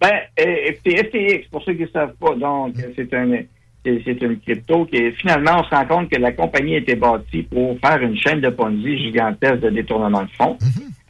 [0.02, 3.32] Ben, FTX, pour ceux qui ne savent pas, donc, c'est un
[3.84, 7.44] c'est une crypto qui finalement, on se rend compte que la compagnie a été bâtie
[7.44, 10.58] pour faire une chaîne de Ponzi gigantesque de détournement de fonds.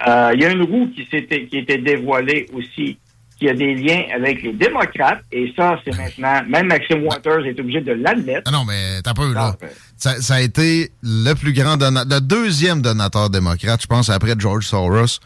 [0.08, 2.98] Euh, il y a une roue qui s'était qui était dévoilée aussi
[3.38, 7.60] qui a des liens avec les démocrates et ça c'est maintenant même Maxime Waters est
[7.60, 8.44] obligé de l'admettre.
[8.46, 9.56] Ah non mais t'as peu là.
[9.98, 14.34] Ça, ça, a été le plus grand donateur, le deuxième donateur démocrate, je pense après
[14.38, 15.20] George Soros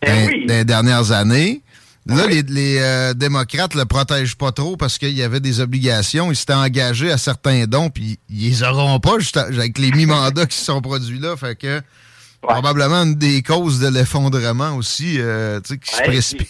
[0.00, 0.44] Ben dans, oui.
[0.48, 1.62] les dernières années.
[2.06, 6.32] Là, les, les euh, démocrates le protègent pas trop parce qu'il y avait des obligations.
[6.32, 10.46] Ils s'étaient engagés à certains dons, puis ils les auront pas juste avec les mi-mandats
[10.50, 11.36] qui se sont produits là.
[11.36, 11.80] Fait que
[12.40, 16.48] probablement une des causes de l'effondrement aussi, euh, tu sais, qui se précipite.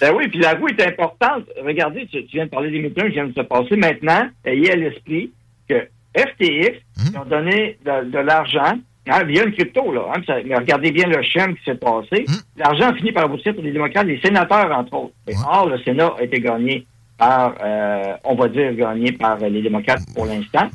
[0.00, 1.44] Ben oui, puis la roue est importante.
[1.62, 3.76] Regardez, tu, tu viens de parler des méthodes qui viennent de se passer.
[3.76, 5.32] Maintenant, ayez à l'esprit
[5.68, 5.74] que
[6.16, 7.04] FTX Hum.
[7.12, 9.92] ils ont donné de, de l'argent hein, via une crypto.
[9.92, 12.24] Là, hein, ça- mais regardez bien le schéma qui s'est passé.
[12.28, 12.34] Hum?
[12.56, 15.12] L'argent a fini par aboutir pour les démocrates, les sénateurs, entre autres.
[15.28, 16.86] Et Or, le Sénat a été gagné
[17.18, 20.68] par, euh, on va dire, gagné par les démocrates pour l'instant.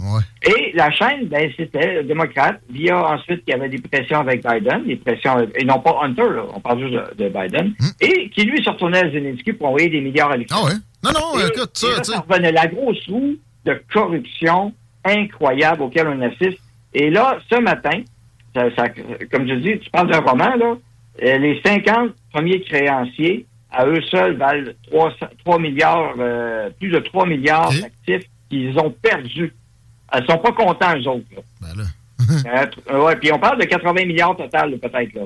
[0.46, 4.46] Et la chaîne, ben, c'était le démocrate, via ensuite, il y avait des pressions avec
[4.46, 8.30] Biden, des pressions, et non pas Hunter, là, on parle juste de, de Biden, et
[8.30, 10.60] qui lui se retournait à Zelensky pour envoyer des milliards à l'Ukraine.
[10.62, 10.74] Ah ouais?
[11.02, 12.12] Non, non, Et- écoute, ça, et là, tu sais.
[12.18, 14.74] ça revenait la grosse roue de corruption
[15.06, 16.60] incroyable auquel on assiste.
[16.94, 18.02] Et là, ce matin,
[18.56, 18.90] ça- ça-
[19.32, 20.76] comme je dis, tu parles d'un roman, là,
[21.24, 27.00] euh, les 50 premiers créanciers, à eux seuls, valent 300 3 milliards, euh, plus de
[27.00, 29.54] 3 milliards d'actifs qu'ils ont perdus.
[30.16, 31.26] Ils sont pas contents, eux autres.
[31.36, 31.42] Là.
[32.46, 35.14] Euh, tr- ouais, puis on parle de 80 milliards total, là, peut-être.
[35.14, 35.22] Là.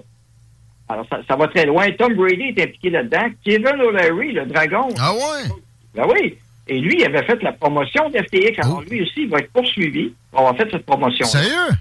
[0.90, 1.92] Alors, ça, ça va très loin.
[1.92, 3.28] Tom Brady est impliqué là-dedans.
[3.44, 4.88] Kevin O'Leary, le dragon.
[5.00, 5.50] Ah ouais?
[5.94, 6.38] Ben oui.
[6.70, 8.60] Et lui, il avait fait la promotion d'FTX.
[8.64, 11.26] Alors, lui aussi, il va être poursuivi pour avoir fait cette promotion.
[11.26, 11.76] Sérieux?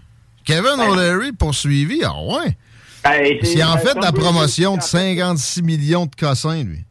[0.47, 2.03] Kevin O'Leary poursuivi?
[2.05, 2.53] Ah ouais?
[3.05, 5.15] Ben, C'est en fait la promotion de aussi, en fait.
[5.15, 6.85] 56 millions de cossins, lui.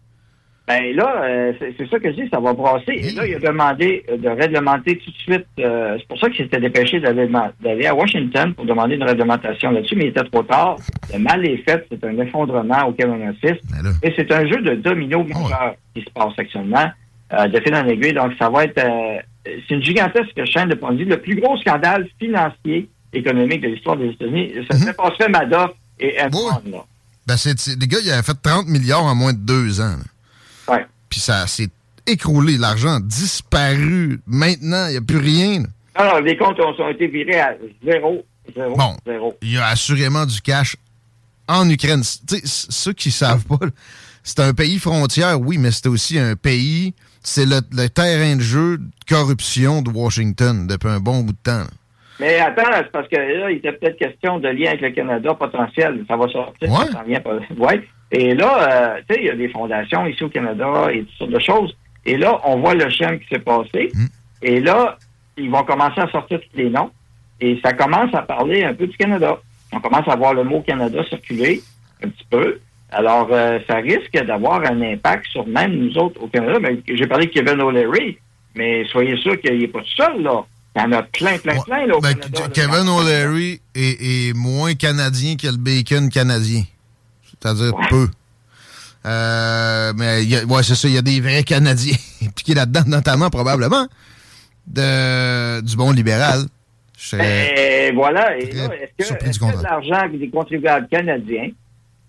[0.67, 2.93] Ben là, euh, c'est ça que je dis, ça va brasser.
[2.93, 5.45] Et là, il a demandé de réglementer tout de suite.
[5.59, 9.95] euh, c'est pour ça qu'il s'était dépêché d'aller à Washington pour demander une réglementation là-dessus,
[9.95, 10.77] mais il était trop tard.
[11.13, 13.61] Le mal est fait, c'est un effondrement auquel on assiste.
[14.01, 16.89] Et c'est un jeu de domino majeur qui se passe actuellement,
[17.33, 18.13] euh, de fil en aiguille.
[18.13, 18.81] Donc, ça va être...
[19.45, 21.05] c'est une gigantesque chaîne de Ponzi.
[21.05, 26.15] Le plus gros scandale financier économique de l'histoire des États-Unis, ça se passerait Madoff et
[26.21, 26.85] Enron, là.
[27.27, 29.95] Ben, c'est, c'est- les gars, ils avaient fait 30 milliards en moins de deux ans.
[30.67, 30.85] Ouais.
[31.09, 31.69] Puis ça s'est
[32.05, 32.57] écroulé.
[32.57, 34.19] L'argent a disparu.
[34.27, 35.63] Maintenant, il n'y a plus rien.
[35.63, 35.67] là.
[36.05, 38.25] Non, non, les comptes ont, ont été virés à zéro,
[38.55, 38.95] zéro, Bon.
[39.07, 39.37] zéro.
[39.41, 40.75] Il y a assurément du cash
[41.47, 42.01] en Ukraine.
[42.01, 43.59] Tu sais, c- ceux qui savent pas,
[44.23, 46.93] c'est un pays frontière, oui, mais c'est aussi un pays.
[47.23, 51.37] C'est le, le terrain de jeu de corruption de Washington depuis un bon bout de
[51.41, 51.59] temps.
[51.59, 51.67] là.
[52.19, 55.33] Mais attends, c'est parce que là, il était peut-être question de lien avec le Canada
[55.33, 56.03] potentiel.
[56.07, 56.69] Ça va sortir.
[56.69, 56.85] Ouais.
[56.91, 57.35] Ça vient pas.
[57.57, 57.81] Ouais.
[58.11, 61.17] Et là, euh, tu sais, il y a des fondations ici au Canada et toutes
[61.17, 61.77] sortes de choses.
[62.05, 63.91] Et là, on voit le schéma qui s'est passé.
[63.93, 64.05] Hmm.
[64.41, 64.97] Et là,
[65.37, 66.91] ils vont commencer à sortir tous les noms.
[67.41, 69.37] Et ça commence à parler un peu du Canada.
[69.73, 71.61] On commence à voir le mot Canada circuler
[72.03, 72.59] un petit peu.
[72.91, 76.59] Alors, euh, ça risque d'avoir un impact sur même nous autres au Canada.
[76.61, 78.17] Mais J'ai parlé de Kevin O'Leary,
[78.55, 80.45] mais soyez sûr qu'il n'est pas tout seul, là.
[80.75, 82.39] Il y en a plein, plein, plein, là, au Ben, Canada.
[82.41, 82.47] là.
[82.49, 86.63] Kevin O'Leary est, est moins canadien que le bacon canadien.
[87.29, 88.09] C'est-à-dire peu.
[89.05, 92.55] Euh, mais il y a- ouais, c'est ça, il y a des vrais Canadiens impliqués
[92.55, 93.87] là-dedans, notamment probablement
[94.67, 96.45] de, du bon libéral.
[96.97, 98.35] Je serais- Et voilà.
[98.37, 98.63] Et là,
[98.97, 101.49] est-ce que, du que l'argent des contribuables canadiens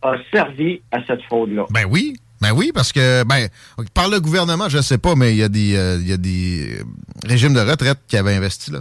[0.03, 1.67] a servi à cette fraude-là?
[1.71, 3.49] Ben oui, ben oui, parce que ben
[3.95, 6.17] par le gouvernement, je sais pas, mais il y a des euh, il y a
[6.17, 6.85] des euh,
[7.27, 8.81] régimes de retraite qui avaient investi là.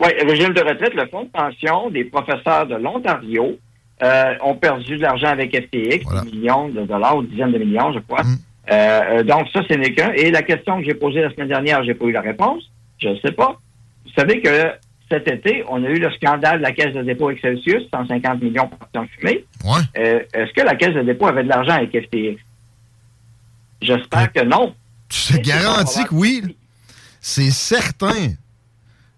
[0.00, 3.58] Oui, régime de retraite, le fonds de pension des professeurs de l'Ontario
[4.02, 7.92] euh, ont perdu de l'argent avec FTX, des millions de dollars ou dizaines de millions,
[7.92, 8.22] je crois.
[8.22, 8.36] Mm.
[8.70, 10.12] Euh, donc, ça, c'est n'est qu'un.
[10.12, 12.62] Et la question que j'ai posée la semaine dernière, j'ai pas eu la réponse.
[12.98, 13.58] Je ne sais pas.
[14.06, 14.72] Vous savez que
[15.10, 18.68] cet été, on a eu le scandale de la Caisse de dépôt Excelsius, 150 millions
[18.68, 19.44] par temps fumé.
[19.64, 19.80] Ouais.
[19.98, 22.38] Euh, Est-ce que la Caisse de dépôt avait de l'argent avec FTX?
[23.82, 24.74] J'espère que non.
[25.12, 26.56] Je te garantis que oui.
[27.20, 28.28] C'est certain.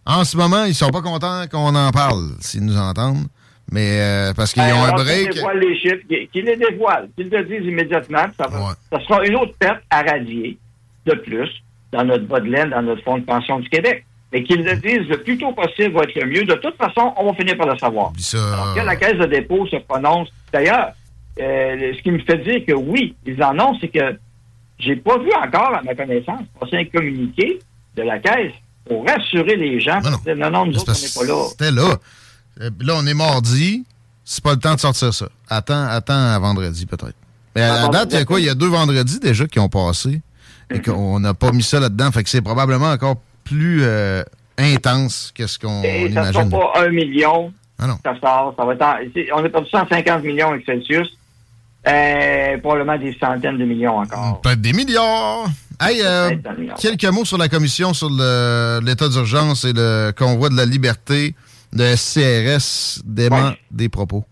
[0.05, 3.27] En ce moment, ils sont pas contents qu'on en parle, s'ils nous entendent.
[3.71, 5.35] Mais euh, parce qu'ils Ben, ont un alors, Qu'ils break.
[5.35, 8.25] dévoilent les chiffres, qu'ils les dévoilent, qu'ils le disent immédiatement.
[8.39, 10.59] Ça, va- ça sera une autre perte à radier
[11.07, 11.49] de plus
[11.93, 14.05] dans notre bas de laine, dans notre fonds de pension du Québec.
[14.33, 16.45] Mais qu'ils le disent le plus tôt possible va être le mieux.
[16.45, 18.13] De toute façon, on va finir par le savoir.
[18.35, 20.29] Alors que la Caisse de dépôt se prononce.
[20.53, 20.89] D'ailleurs,
[21.41, 24.19] euh, ce qui me fait dire que oui, ils en ont, c'est que
[24.79, 27.61] j'ai pas vu encore, à ma connaissance, passer un communiqué
[27.97, 28.53] de la Caisse
[28.89, 30.01] pour rassurer les gens.
[30.37, 31.45] non, non, nous autres, on n'est pas là.
[31.51, 31.97] C'était là.
[32.61, 33.85] Euh, Là, on est mardi.
[34.25, 35.27] C'est pas le temps de sortir ça.
[35.49, 37.15] Attends, attends à vendredi, peut-être.
[37.57, 38.41] Mais à la date, il y a quoi?
[38.41, 40.21] Il y a deux vendredis déjà qui ont passé.
[40.71, 42.11] et qu'on n'a pas mis ça là-dedans.
[42.13, 44.23] Fait que c'est probablement encore plus euh,
[44.59, 46.51] intense que ce qu'on Et ça ne imagine.
[46.51, 47.53] sera pas un million.
[47.79, 47.99] Ah non.
[48.05, 48.55] Ça sort.
[48.57, 51.09] Ça va être en- on a perdu 150 millions avec Celsius.
[51.89, 54.41] Euh, probablement des centaines de millions encore.
[54.41, 55.47] Peut-être des milliards.
[55.81, 56.31] Hey, euh,
[56.81, 61.35] quelques mots sur la commission sur le- l'état d'urgence et le convoi de la liberté.
[61.73, 63.59] Le SCRS dément Ouais.
[63.71, 64.25] des propos.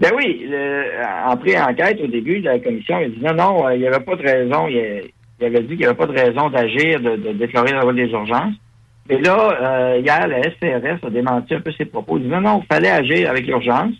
[0.00, 3.74] Ben oui, le- en pré-enquête, au début de la commission, a dit non, non, euh,
[3.74, 4.66] il n'y avait pas de raison.
[4.68, 5.10] Il,
[5.44, 8.06] avait dit qu'il n'y avait pas de raison d'agir, de, de déclarer la loi des
[8.08, 8.54] urgences.
[9.10, 12.16] Mais là, euh, hier, la SCRS a démenti un peu ses propos.
[12.16, 13.92] Il dit non, non, il fallait agir avec l'urgence.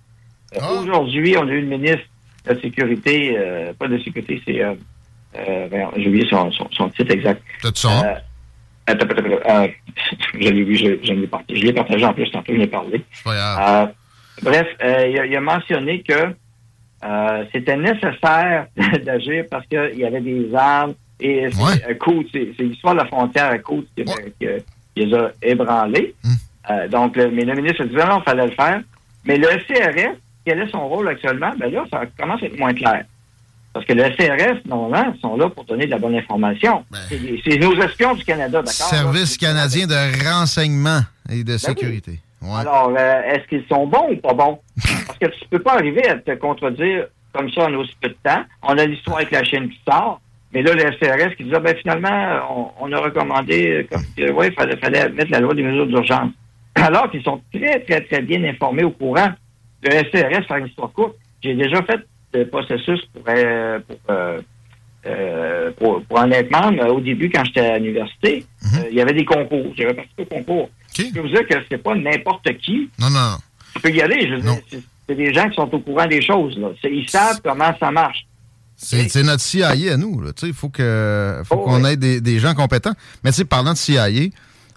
[0.57, 0.81] Euh, Ah.
[0.81, 2.05] Aujourd'hui, on a eu une ministre de
[2.47, 4.63] la Sécurité, euh, pas de sécurité, c'est...
[4.63, 4.75] Euh,
[5.37, 7.43] euh, J'ai oublié son, son, son titre exact.
[7.61, 7.89] Peut-être ça.
[8.07, 8.15] Euh,
[8.87, 9.69] attends, attends, attends, euh,
[10.35, 11.61] je l'ai vu, je, je l'ai partagé.
[11.61, 13.03] Je l'ai partagé en plus tantôt, je l'ai parlé.
[13.25, 13.89] Grave.
[13.89, 13.93] Euh,
[14.43, 16.35] bref, euh, il, a, il a mentionné que
[17.05, 18.67] euh, c'était nécessaire
[19.05, 21.99] d'agir parce qu'il y avait des armes et c'est Ouais.
[22.33, 24.33] c'est l'histoire de la frontière à Côte qui, Ouais.
[24.41, 24.47] qui-
[24.95, 26.15] qui les a ébranlés.
[26.25, 26.31] Hum.
[26.71, 28.81] Euh, donc, le, mais le ministre a dit non, il fallait le faire.
[29.25, 31.53] Mais le CRS, quel est son rôle actuellement?
[31.59, 33.05] Ben là, ça commence à être moins clair.
[33.73, 36.85] Parce que le CRS, normalement, sont là pour donner de la bonne information.
[36.91, 36.99] Ben.
[37.45, 38.73] C'est nos espions du Canada, d'accord?
[38.73, 39.49] Service là?
[39.49, 42.21] canadien de renseignement et de sécurité.
[42.41, 42.49] Ouais.
[42.51, 44.61] Ben Alors, euh, est-ce qu'ils sont bons ou pas bons?
[45.07, 48.17] Parce que tu peux pas arriver à te contredire comme ça en aussi peu de
[48.23, 48.45] temps.
[48.63, 50.21] On a l'histoire avec la Chine qui sort,
[50.53, 54.05] mais là, le SRS qui dit, ah, ben, finalement, on, on a recommandé, euh, comme,
[54.21, 56.31] euh, ouais, il fallait, fallait mettre la loi des mesures d'urgence.
[56.77, 59.31] Alors qu'ils sont très, très, très bien informés au courant.
[59.85, 62.01] Le SRS, faire une histoire courte, j'ai déjà fait
[62.33, 64.41] le processus pour, euh, pour, euh,
[65.07, 66.87] euh, pour, pour en être membre.
[66.95, 69.73] Au début, quand j'étais à l'université, euh, il y avait des concours.
[69.77, 70.71] J'avais participé au concours.
[70.97, 73.37] Je peux vous dire que c'est pas n'importe qui Non, non,
[73.75, 74.27] tu peux y aller.
[74.29, 74.55] Je veux Non.
[74.55, 74.63] dire,
[75.07, 76.57] c'est- des gens qui sont au courant des choses.
[76.59, 76.69] Là.
[76.85, 78.27] Ils savent comment ça marche.
[78.77, 80.21] C'est notre CIA à nous.
[80.23, 80.33] là.
[80.33, 80.71] Tu sais, Il faut
[81.51, 82.95] Oh, qu'on ait des, des gens compétents.
[83.23, 84.09] Mais tu sais, parlant de CIA,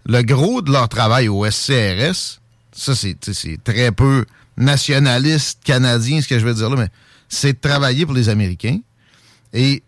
[0.06, 2.39] le gros de leur travail au SCRS,
[2.74, 4.26] ça, c'est très peu
[4.58, 6.89] nationaliste canadien, ce que je veux dire là, mais
[7.30, 8.80] c'est travailler pour les Américains.
[9.54, 9.84] Et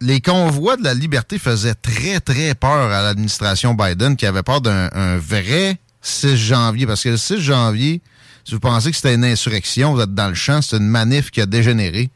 [0.00, 4.60] les convois de la liberté faisaient très, très peur à l'administration Biden, qui avait peur
[4.60, 6.86] d'un un vrai 6 janvier.
[6.86, 8.02] Parce que le 6 janvier,
[8.44, 11.30] si vous pensez que c'était une insurrection, vous êtes dans le champ, c'est une manif
[11.30, 12.10] qui a dégénéré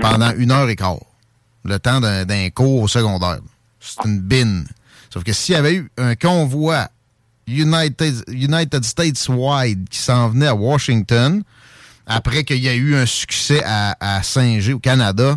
[0.00, 1.00] pendant une heure et quart.
[1.64, 3.38] Le temps d'un d'un cours au secondaire.
[3.80, 4.66] C'est une bine.
[5.12, 6.88] Sauf que s'il y avait eu un convoi
[7.48, 11.42] United, United States-wide qui s'en venait à Washington,
[12.06, 15.36] après qu'il y a eu un succès à, à Saint-Gé, au Canada,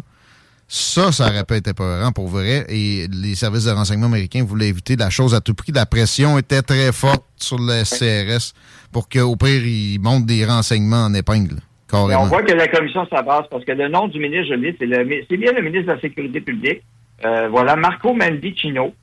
[0.68, 2.66] ça, ça aurait pas été peurant pour vrai.
[2.70, 5.72] Et les services de renseignement américains voulaient éviter la chose à tout prix.
[5.72, 8.54] La pression était très forte sur le SCRS
[8.92, 11.56] pour qu'au pire, ils montent des renseignements en épingle.
[11.92, 15.26] On voit que la commission s'avance parce que le nom du ministre, je le dis,
[15.28, 16.84] c'est bien le ministre de la Sécurité publique.
[17.26, 18.94] Euh, voilà, Marco Mendicino.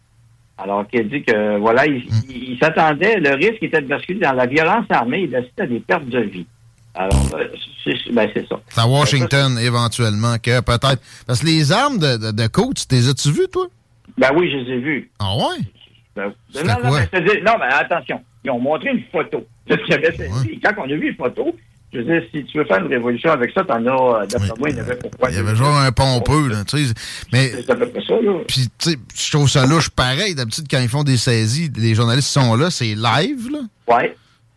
[0.58, 4.20] Alors, qui a dit que, voilà, il, il- il s'attendait, le risque était de basculer
[4.20, 6.46] dans la violence armée et d'assister à des pertes de vie.
[6.94, 7.44] Alors, euh,
[7.84, 8.58] c'est ben, c'est ça.
[8.68, 11.02] C'est à Washington, éventuellement, que peut-être.
[11.26, 13.66] Parce que les armes de, de, de coach, t'es as-tu vues, toi?
[14.16, 15.10] Ben oui, je les ai vus.
[15.18, 15.62] Ah ouais?
[16.14, 17.00] Ben, C'était non, non, quoi?
[17.00, 20.60] mais c'est-à-dire- non, mais attention, ils ont montré une photo qu'il.
[20.64, 21.54] Quand on a vu une photo,
[21.96, 24.48] je veux dire, si tu veux faire une révolution avec ça, t'en as, euh, d'après
[24.50, 24.56] Oui.
[24.58, 25.30] moi, il y avait pourquoi.
[25.30, 26.94] Il y avait genre un pompeux, là, tu sais.
[27.32, 28.32] Mais, C'est à peu près ça, là.
[28.46, 30.34] puis, tu sais, je trouve ça louche pareil.
[30.34, 33.60] D'habitude, quand ils font des saisies, les journalistes sont là, c'est live, là.
[33.96, 34.14] Ouais.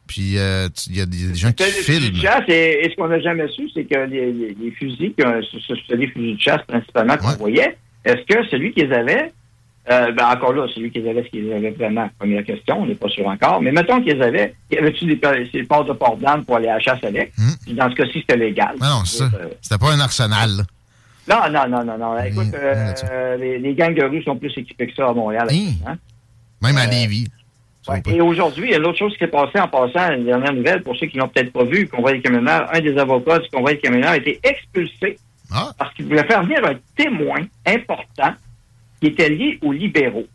[0.07, 2.17] Puis, euh, il y a des, gens qui C'est des fusils filment.
[2.17, 5.13] de chasse, et, et ce qu'on n'a jamais su, c'est que les, les- les fusils,
[5.87, 7.35] c'est des fusils de chasse principalement qu'on Ouais.
[7.37, 9.31] voyait, est-ce que celui qui les avait,
[9.91, 12.09] euh, ben encore là, celui qui les avait, est-ce qu'il les avait vraiment?
[12.19, 13.61] Première question, on n'est pas sûr encore.
[13.61, 15.15] Mais mettons qu'ils avaient, y avait-tu des,
[15.51, 17.31] des ports de port d'armes pour aller à la chasse avec?
[17.37, 17.51] Hmm.
[17.65, 18.75] Puis dans ce cas-ci, c'était légal.
[18.81, 19.31] Ah non, c'est ça.
[19.33, 20.63] Euh, C'était pas un arsenal, là.
[21.27, 22.23] Non, non, non, non, non.
[22.23, 25.47] Écoute, euh, les, les gangs de rue sont plus équipés que ça à Montréal.
[25.85, 25.95] Hein?
[26.61, 27.27] Même à Lévis.
[27.87, 28.01] Ouais.
[28.07, 30.53] Et aujourd'hui, il y a une autre chose qui s'est passée en passant, une dernière
[30.53, 33.49] nouvelle, pour ceux qui l'ont peut-être pas vu, convoi des camionneurs, un des avocats du
[33.49, 35.17] convoi des camionneurs a été expulsé
[35.51, 38.33] Ah, parce qu'il voulait faire venir un témoin important
[38.99, 40.27] qui était lié aux libéraux.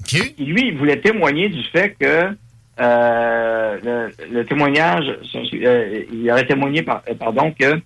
[0.00, 0.34] OK.
[0.36, 2.34] Qui, lui, il voulait témoigner du fait que
[2.80, 5.04] euh, le, le témoignage,
[5.34, 7.80] euh, il aurait témoigné, par- euh, pardon, que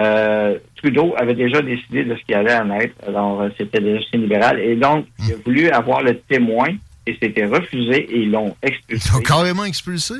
[0.00, 2.94] euh, Trudeau avait déjà décidé de ce qui allait en être.
[3.06, 4.58] Alors, c'était déjà libéral.
[4.60, 6.68] Et donc, il a voulu avoir le témoin
[7.06, 9.08] et c'était refusé et ils l'ont expulsé.
[9.12, 10.14] Ils ont carrément expulsé.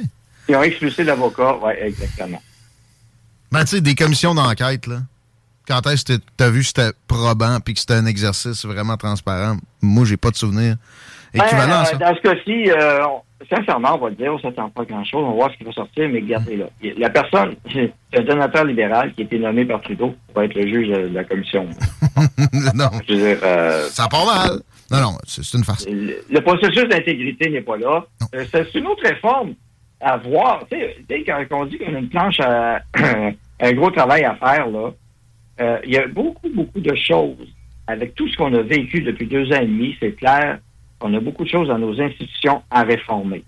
[0.49, 2.43] Ils ont expulsé l'avocat, oui, exactement.
[3.51, 4.99] Ben, tu sais, des commissions d'enquête, là.
[5.69, 9.57] Quand est-ce que t'as vu que c'était probant puis que c'était un exercice vraiment transparent?
[9.81, 10.77] Moi, j'ai pas de souvenir
[11.35, 11.95] équivalent Ben, ça.
[11.95, 13.01] euh, Dans ce cas-ci, euh,
[13.49, 15.65] sincèrement, on va le dire, on s'attend pas à grand-chose, on va voir ce qui
[15.65, 16.67] va sortir, mais regardez là.
[16.99, 20.63] La personne, c'est un donateur libéral qui a été nommé par Trudeau pour être le
[20.67, 21.67] juge de la commission.
[22.75, 22.91] non.
[23.09, 24.61] Je veux dire, euh, Ça part mal.
[24.91, 25.87] Non, non, c'est une farce.
[25.89, 28.05] Le, le processus d'intégrité n'est pas là.
[28.53, 29.55] C'est une autre réforme
[30.01, 30.65] à voir.
[30.71, 32.81] Tu sais, tu sais, quand on dit qu'on a une planche à
[33.61, 34.91] un gros travail à faire, là,
[35.61, 37.49] euh, il y a beaucoup, beaucoup de choses.
[37.87, 40.59] Avec tout ce qu'on a vécu depuis deux ans et demi, c'est clair
[40.99, 43.43] qu'on a beaucoup de choses dans nos institutions à réformer.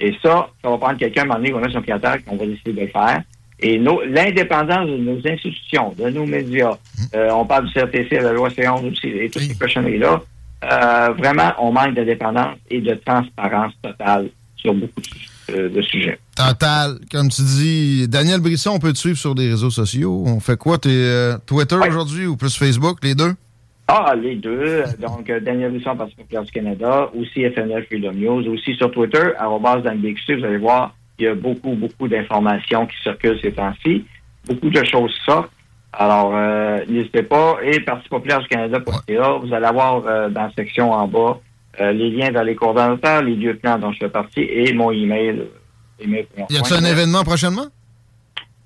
[0.00, 1.94] Et ça, ça va prendre quelqu'un à un moment donné, on a son pied
[2.26, 3.22] qu'on va décider de le faire.
[3.60, 6.78] Et l'indépendance de nos institutions, de nos médias,
[7.14, 10.22] euh, on parle du CRTC, de la loi C11 aussi, et toutes ces cochonneries-là,
[10.64, 16.18] euh, vraiment, on manque d'indépendance et de transparence totale sur beaucoup de, euh, de sujets.
[16.38, 20.22] Total, comme tu dis, Daniel Brisson, on peut te suivre sur des réseaux sociaux.
[20.24, 20.78] On fait quoi?
[20.78, 23.34] T'es euh, Twitter aujourd'hui ou plus Facebook, les deux?
[23.88, 24.84] Ah, les deux.
[25.00, 29.78] Donc, euh, Daniel Parti populaire du Canada, aussi FNL Freedom News, aussi sur Twitter, arrobas
[29.78, 34.04] vous allez voir, il y a beaucoup, beaucoup d'informations qui circulent ces temps-ci.
[34.46, 35.50] Beaucoup de choses sortent.
[35.92, 37.56] Alors, euh, n'hésitez pas.
[37.64, 41.40] Et Parti populaire du Canada.ca, vous allez avoir euh, dans la section en bas
[41.80, 45.44] les liens vers les coordonnateurs, les lieutenants dont je fais partie et mon email.
[46.00, 47.66] Y a-tu un événement prochainement?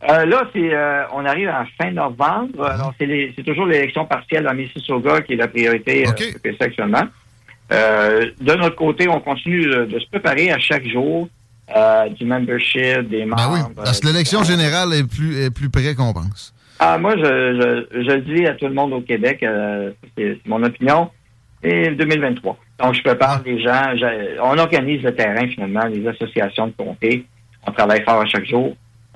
[0.08, 2.64] Euh, là, c'est, euh, on arrive en fin novembre.
[2.64, 7.04] Alors, c'est, c'est toujours l'élection partielle à Mississauga qui est la priorité euh, actuellement.
[7.70, 11.28] De notre côté, on continue de, de se préparer à chaque jour
[12.18, 13.36] du membership, des membres.
[13.36, 16.52] Ben oui, parce que l'élection générale est plus, est plus près qu'on pense.
[16.80, 20.38] Ah, moi, je, je, je le dis à tout le monde au Québec, c'est c'est
[20.46, 21.10] mon opinion,
[21.62, 22.58] et 2023.
[22.82, 27.24] Donc, je prépare les gens, je- on organise le terrain finalement, les associations de comté,
[27.66, 28.74] on travaille fort à chaque jour.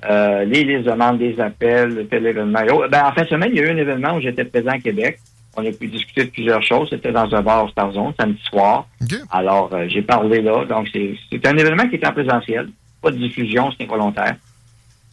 [0.09, 2.61] Euh, les listes de membres, des appels, tel événement.
[2.73, 2.87] autres.
[2.89, 4.79] Ben, en fin de semaine, il y a eu un événement où j'étais présent à
[4.79, 5.19] Québec.
[5.57, 6.87] On a pu discuter de plusieurs choses.
[6.91, 8.85] C'était dans un bar au Star Zone, samedi soir.
[9.31, 10.65] Alors, euh, j'ai parlé là.
[10.65, 12.69] Donc, c'est c'est un événement qui est en présentiel.
[13.01, 14.35] Pas de diffusion, c'est involontaire.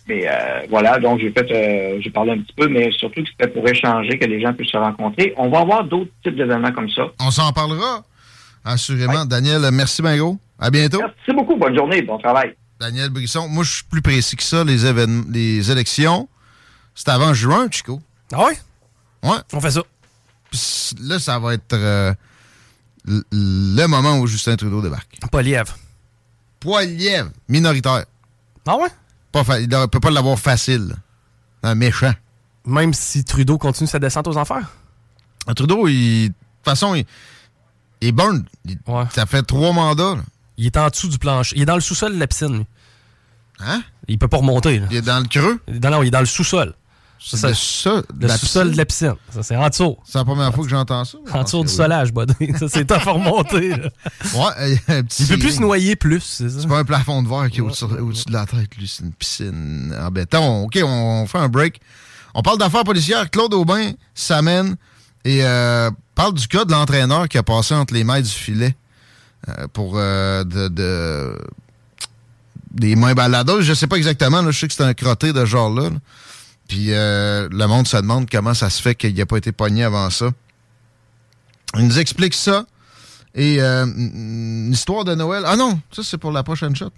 [0.07, 3.29] Mais euh, voilà, donc j'ai fait, euh, j'ai parlé un petit peu, mais surtout que
[3.31, 5.33] c'était pour échanger, que les gens puissent se rencontrer.
[5.39, 7.05] On va avoir d'autres types d'événements comme ça.
[7.21, 8.03] On s'en parlera,
[8.65, 9.25] assurément.
[9.25, 10.39] Daniel, merci bien gros.
[10.59, 11.01] À bientôt.
[11.01, 11.57] Merci beaucoup.
[11.57, 12.03] Bonne journée.
[12.03, 12.57] Bon travail.
[12.81, 13.49] Daniel Brisson.
[13.49, 14.65] Moi, je suis plus précis que ça.
[14.65, 16.29] Les, événements, les élections,
[16.95, 18.01] c'est avant juin, Chico.
[18.33, 18.59] Ah ouais?
[19.23, 19.39] Ouais.
[19.53, 19.83] On fait ça.
[20.51, 20.61] Puis
[21.01, 22.13] là, ça va être euh,
[23.07, 25.19] le moment où Justin Trudeau débarque.
[25.31, 25.77] Poilièvre.
[26.61, 28.05] Poilièvre, minoritaire.
[28.67, 28.89] Ah ouais?
[29.33, 30.95] Pas fa- il ne peut pas l'avoir facile.
[31.63, 32.13] Un méchant.
[32.67, 34.71] Même si Trudeau continue sa descente aux enfers?
[35.47, 37.05] Un Trudeau, il, de toute façon, il,
[38.05, 38.45] il est burn.
[38.65, 38.79] Il-
[39.11, 40.15] Ça fait trois mandats.
[40.17, 40.23] là.
[40.57, 41.57] Il est en dessous du plancher.
[41.57, 42.67] Il est dans le sous-sol de la piscine, lui.
[43.61, 43.83] Hein?
[44.09, 44.79] Il peut pas remonter.
[44.81, 44.87] là.
[44.91, 45.61] Il est dans le creux?
[45.83, 46.75] Non, non, il est dans le sous-sol.
[47.19, 49.15] C'est Ça, le de sous-sol de la piscine.
[49.31, 49.97] Ça, c'est en dessous.
[50.05, 51.17] C'est la première fois que j'entends ça.
[51.33, 52.53] En dessous du solage, buddy.
[52.59, 53.71] Ça, c'est tough à remonter.
[53.71, 53.89] là.
[54.35, 56.61] Ouais, un petit Il peut plus se noyer plus, c'est ça?
[56.61, 58.87] C'est pas un plafond de verre qui est au-dessus au-dessus de la tête, lui.
[58.87, 60.65] C'est une piscine en béton.
[60.65, 61.81] OK, on fait un break.
[62.35, 63.31] On parle d'affaires policières.
[63.31, 64.77] Claude Aubin s'amène
[65.25, 68.77] et euh, parle du cas de l'entraîneur qui a passé entre les mailles du filet
[69.49, 71.39] euh, pour euh, de, de-
[72.73, 73.65] des mains baladeuses.
[73.65, 74.43] Je sais pas exactement.
[74.43, 74.51] là.
[74.51, 75.91] je sais que c'est un crotté de ce genre-là.
[75.91, 75.97] là.
[76.69, 79.85] Puis euh, le monde se demande comment ça se fait qu'il n'a pas été pogné
[79.85, 80.31] avant ça.
[81.77, 82.67] Il nous explique ça.
[83.37, 85.43] Et une histoire de Noël.
[85.47, 86.91] Ah non, ça c'est pour la prochaine shot.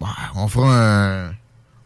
[0.00, 1.30] Ouais, on fera un.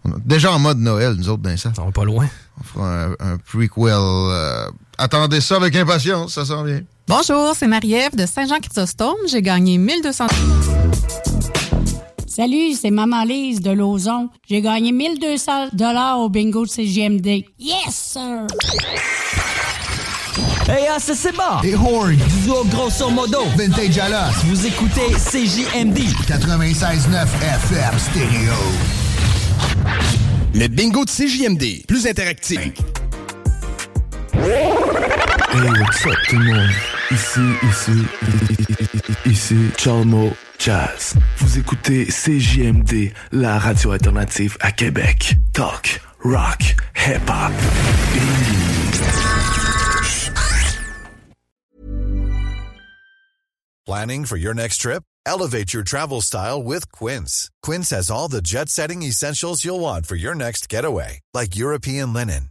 [0.05, 1.73] on est déjà en mode Noël, nous autres, dans ça.
[1.79, 2.29] On va pas loin.
[2.61, 4.75] On fera un, un prequel.
[4.99, 6.81] Attendez ça avec impatience, ça sent bien.
[7.07, 9.17] Bonjour, c'est Marie-Ève de Saint-Jean-Chrysostome.
[9.29, 10.27] J'ai gagné 1200...
[12.27, 14.29] Salut, c'est Maman Lise de Lauson.
[14.49, 17.45] J'ai gagné 1200 dollars au bingo de CGMD.
[17.61, 18.47] Yes, sir!
[20.69, 21.61] Hey, ah, c'est Seba!
[21.63, 22.17] Et Horn!
[22.43, 23.45] Duo grosso modo!
[23.57, 24.33] Vintage Alas!
[24.47, 25.99] Vous écoutez CJMD!
[26.27, 28.53] 96.9 FM stéréo.
[30.55, 32.73] Le bingo de CJMD, plus interactif.
[34.45, 34.71] Hey,
[35.81, 36.71] what's up tout le monde?
[37.11, 38.07] Ici, ici,
[39.25, 41.17] ici Chalmo Jazz.
[41.39, 45.37] Vous écoutez CJMD, la radio alternative à Québec.
[45.55, 47.53] Talk, rock, hip-hop.
[53.87, 55.05] Planning for your next trip?
[55.27, 57.51] Elevate your travel style with Quince.
[57.63, 62.13] Quince has all the jet setting essentials you'll want for your next getaway, like European
[62.13, 62.51] linen,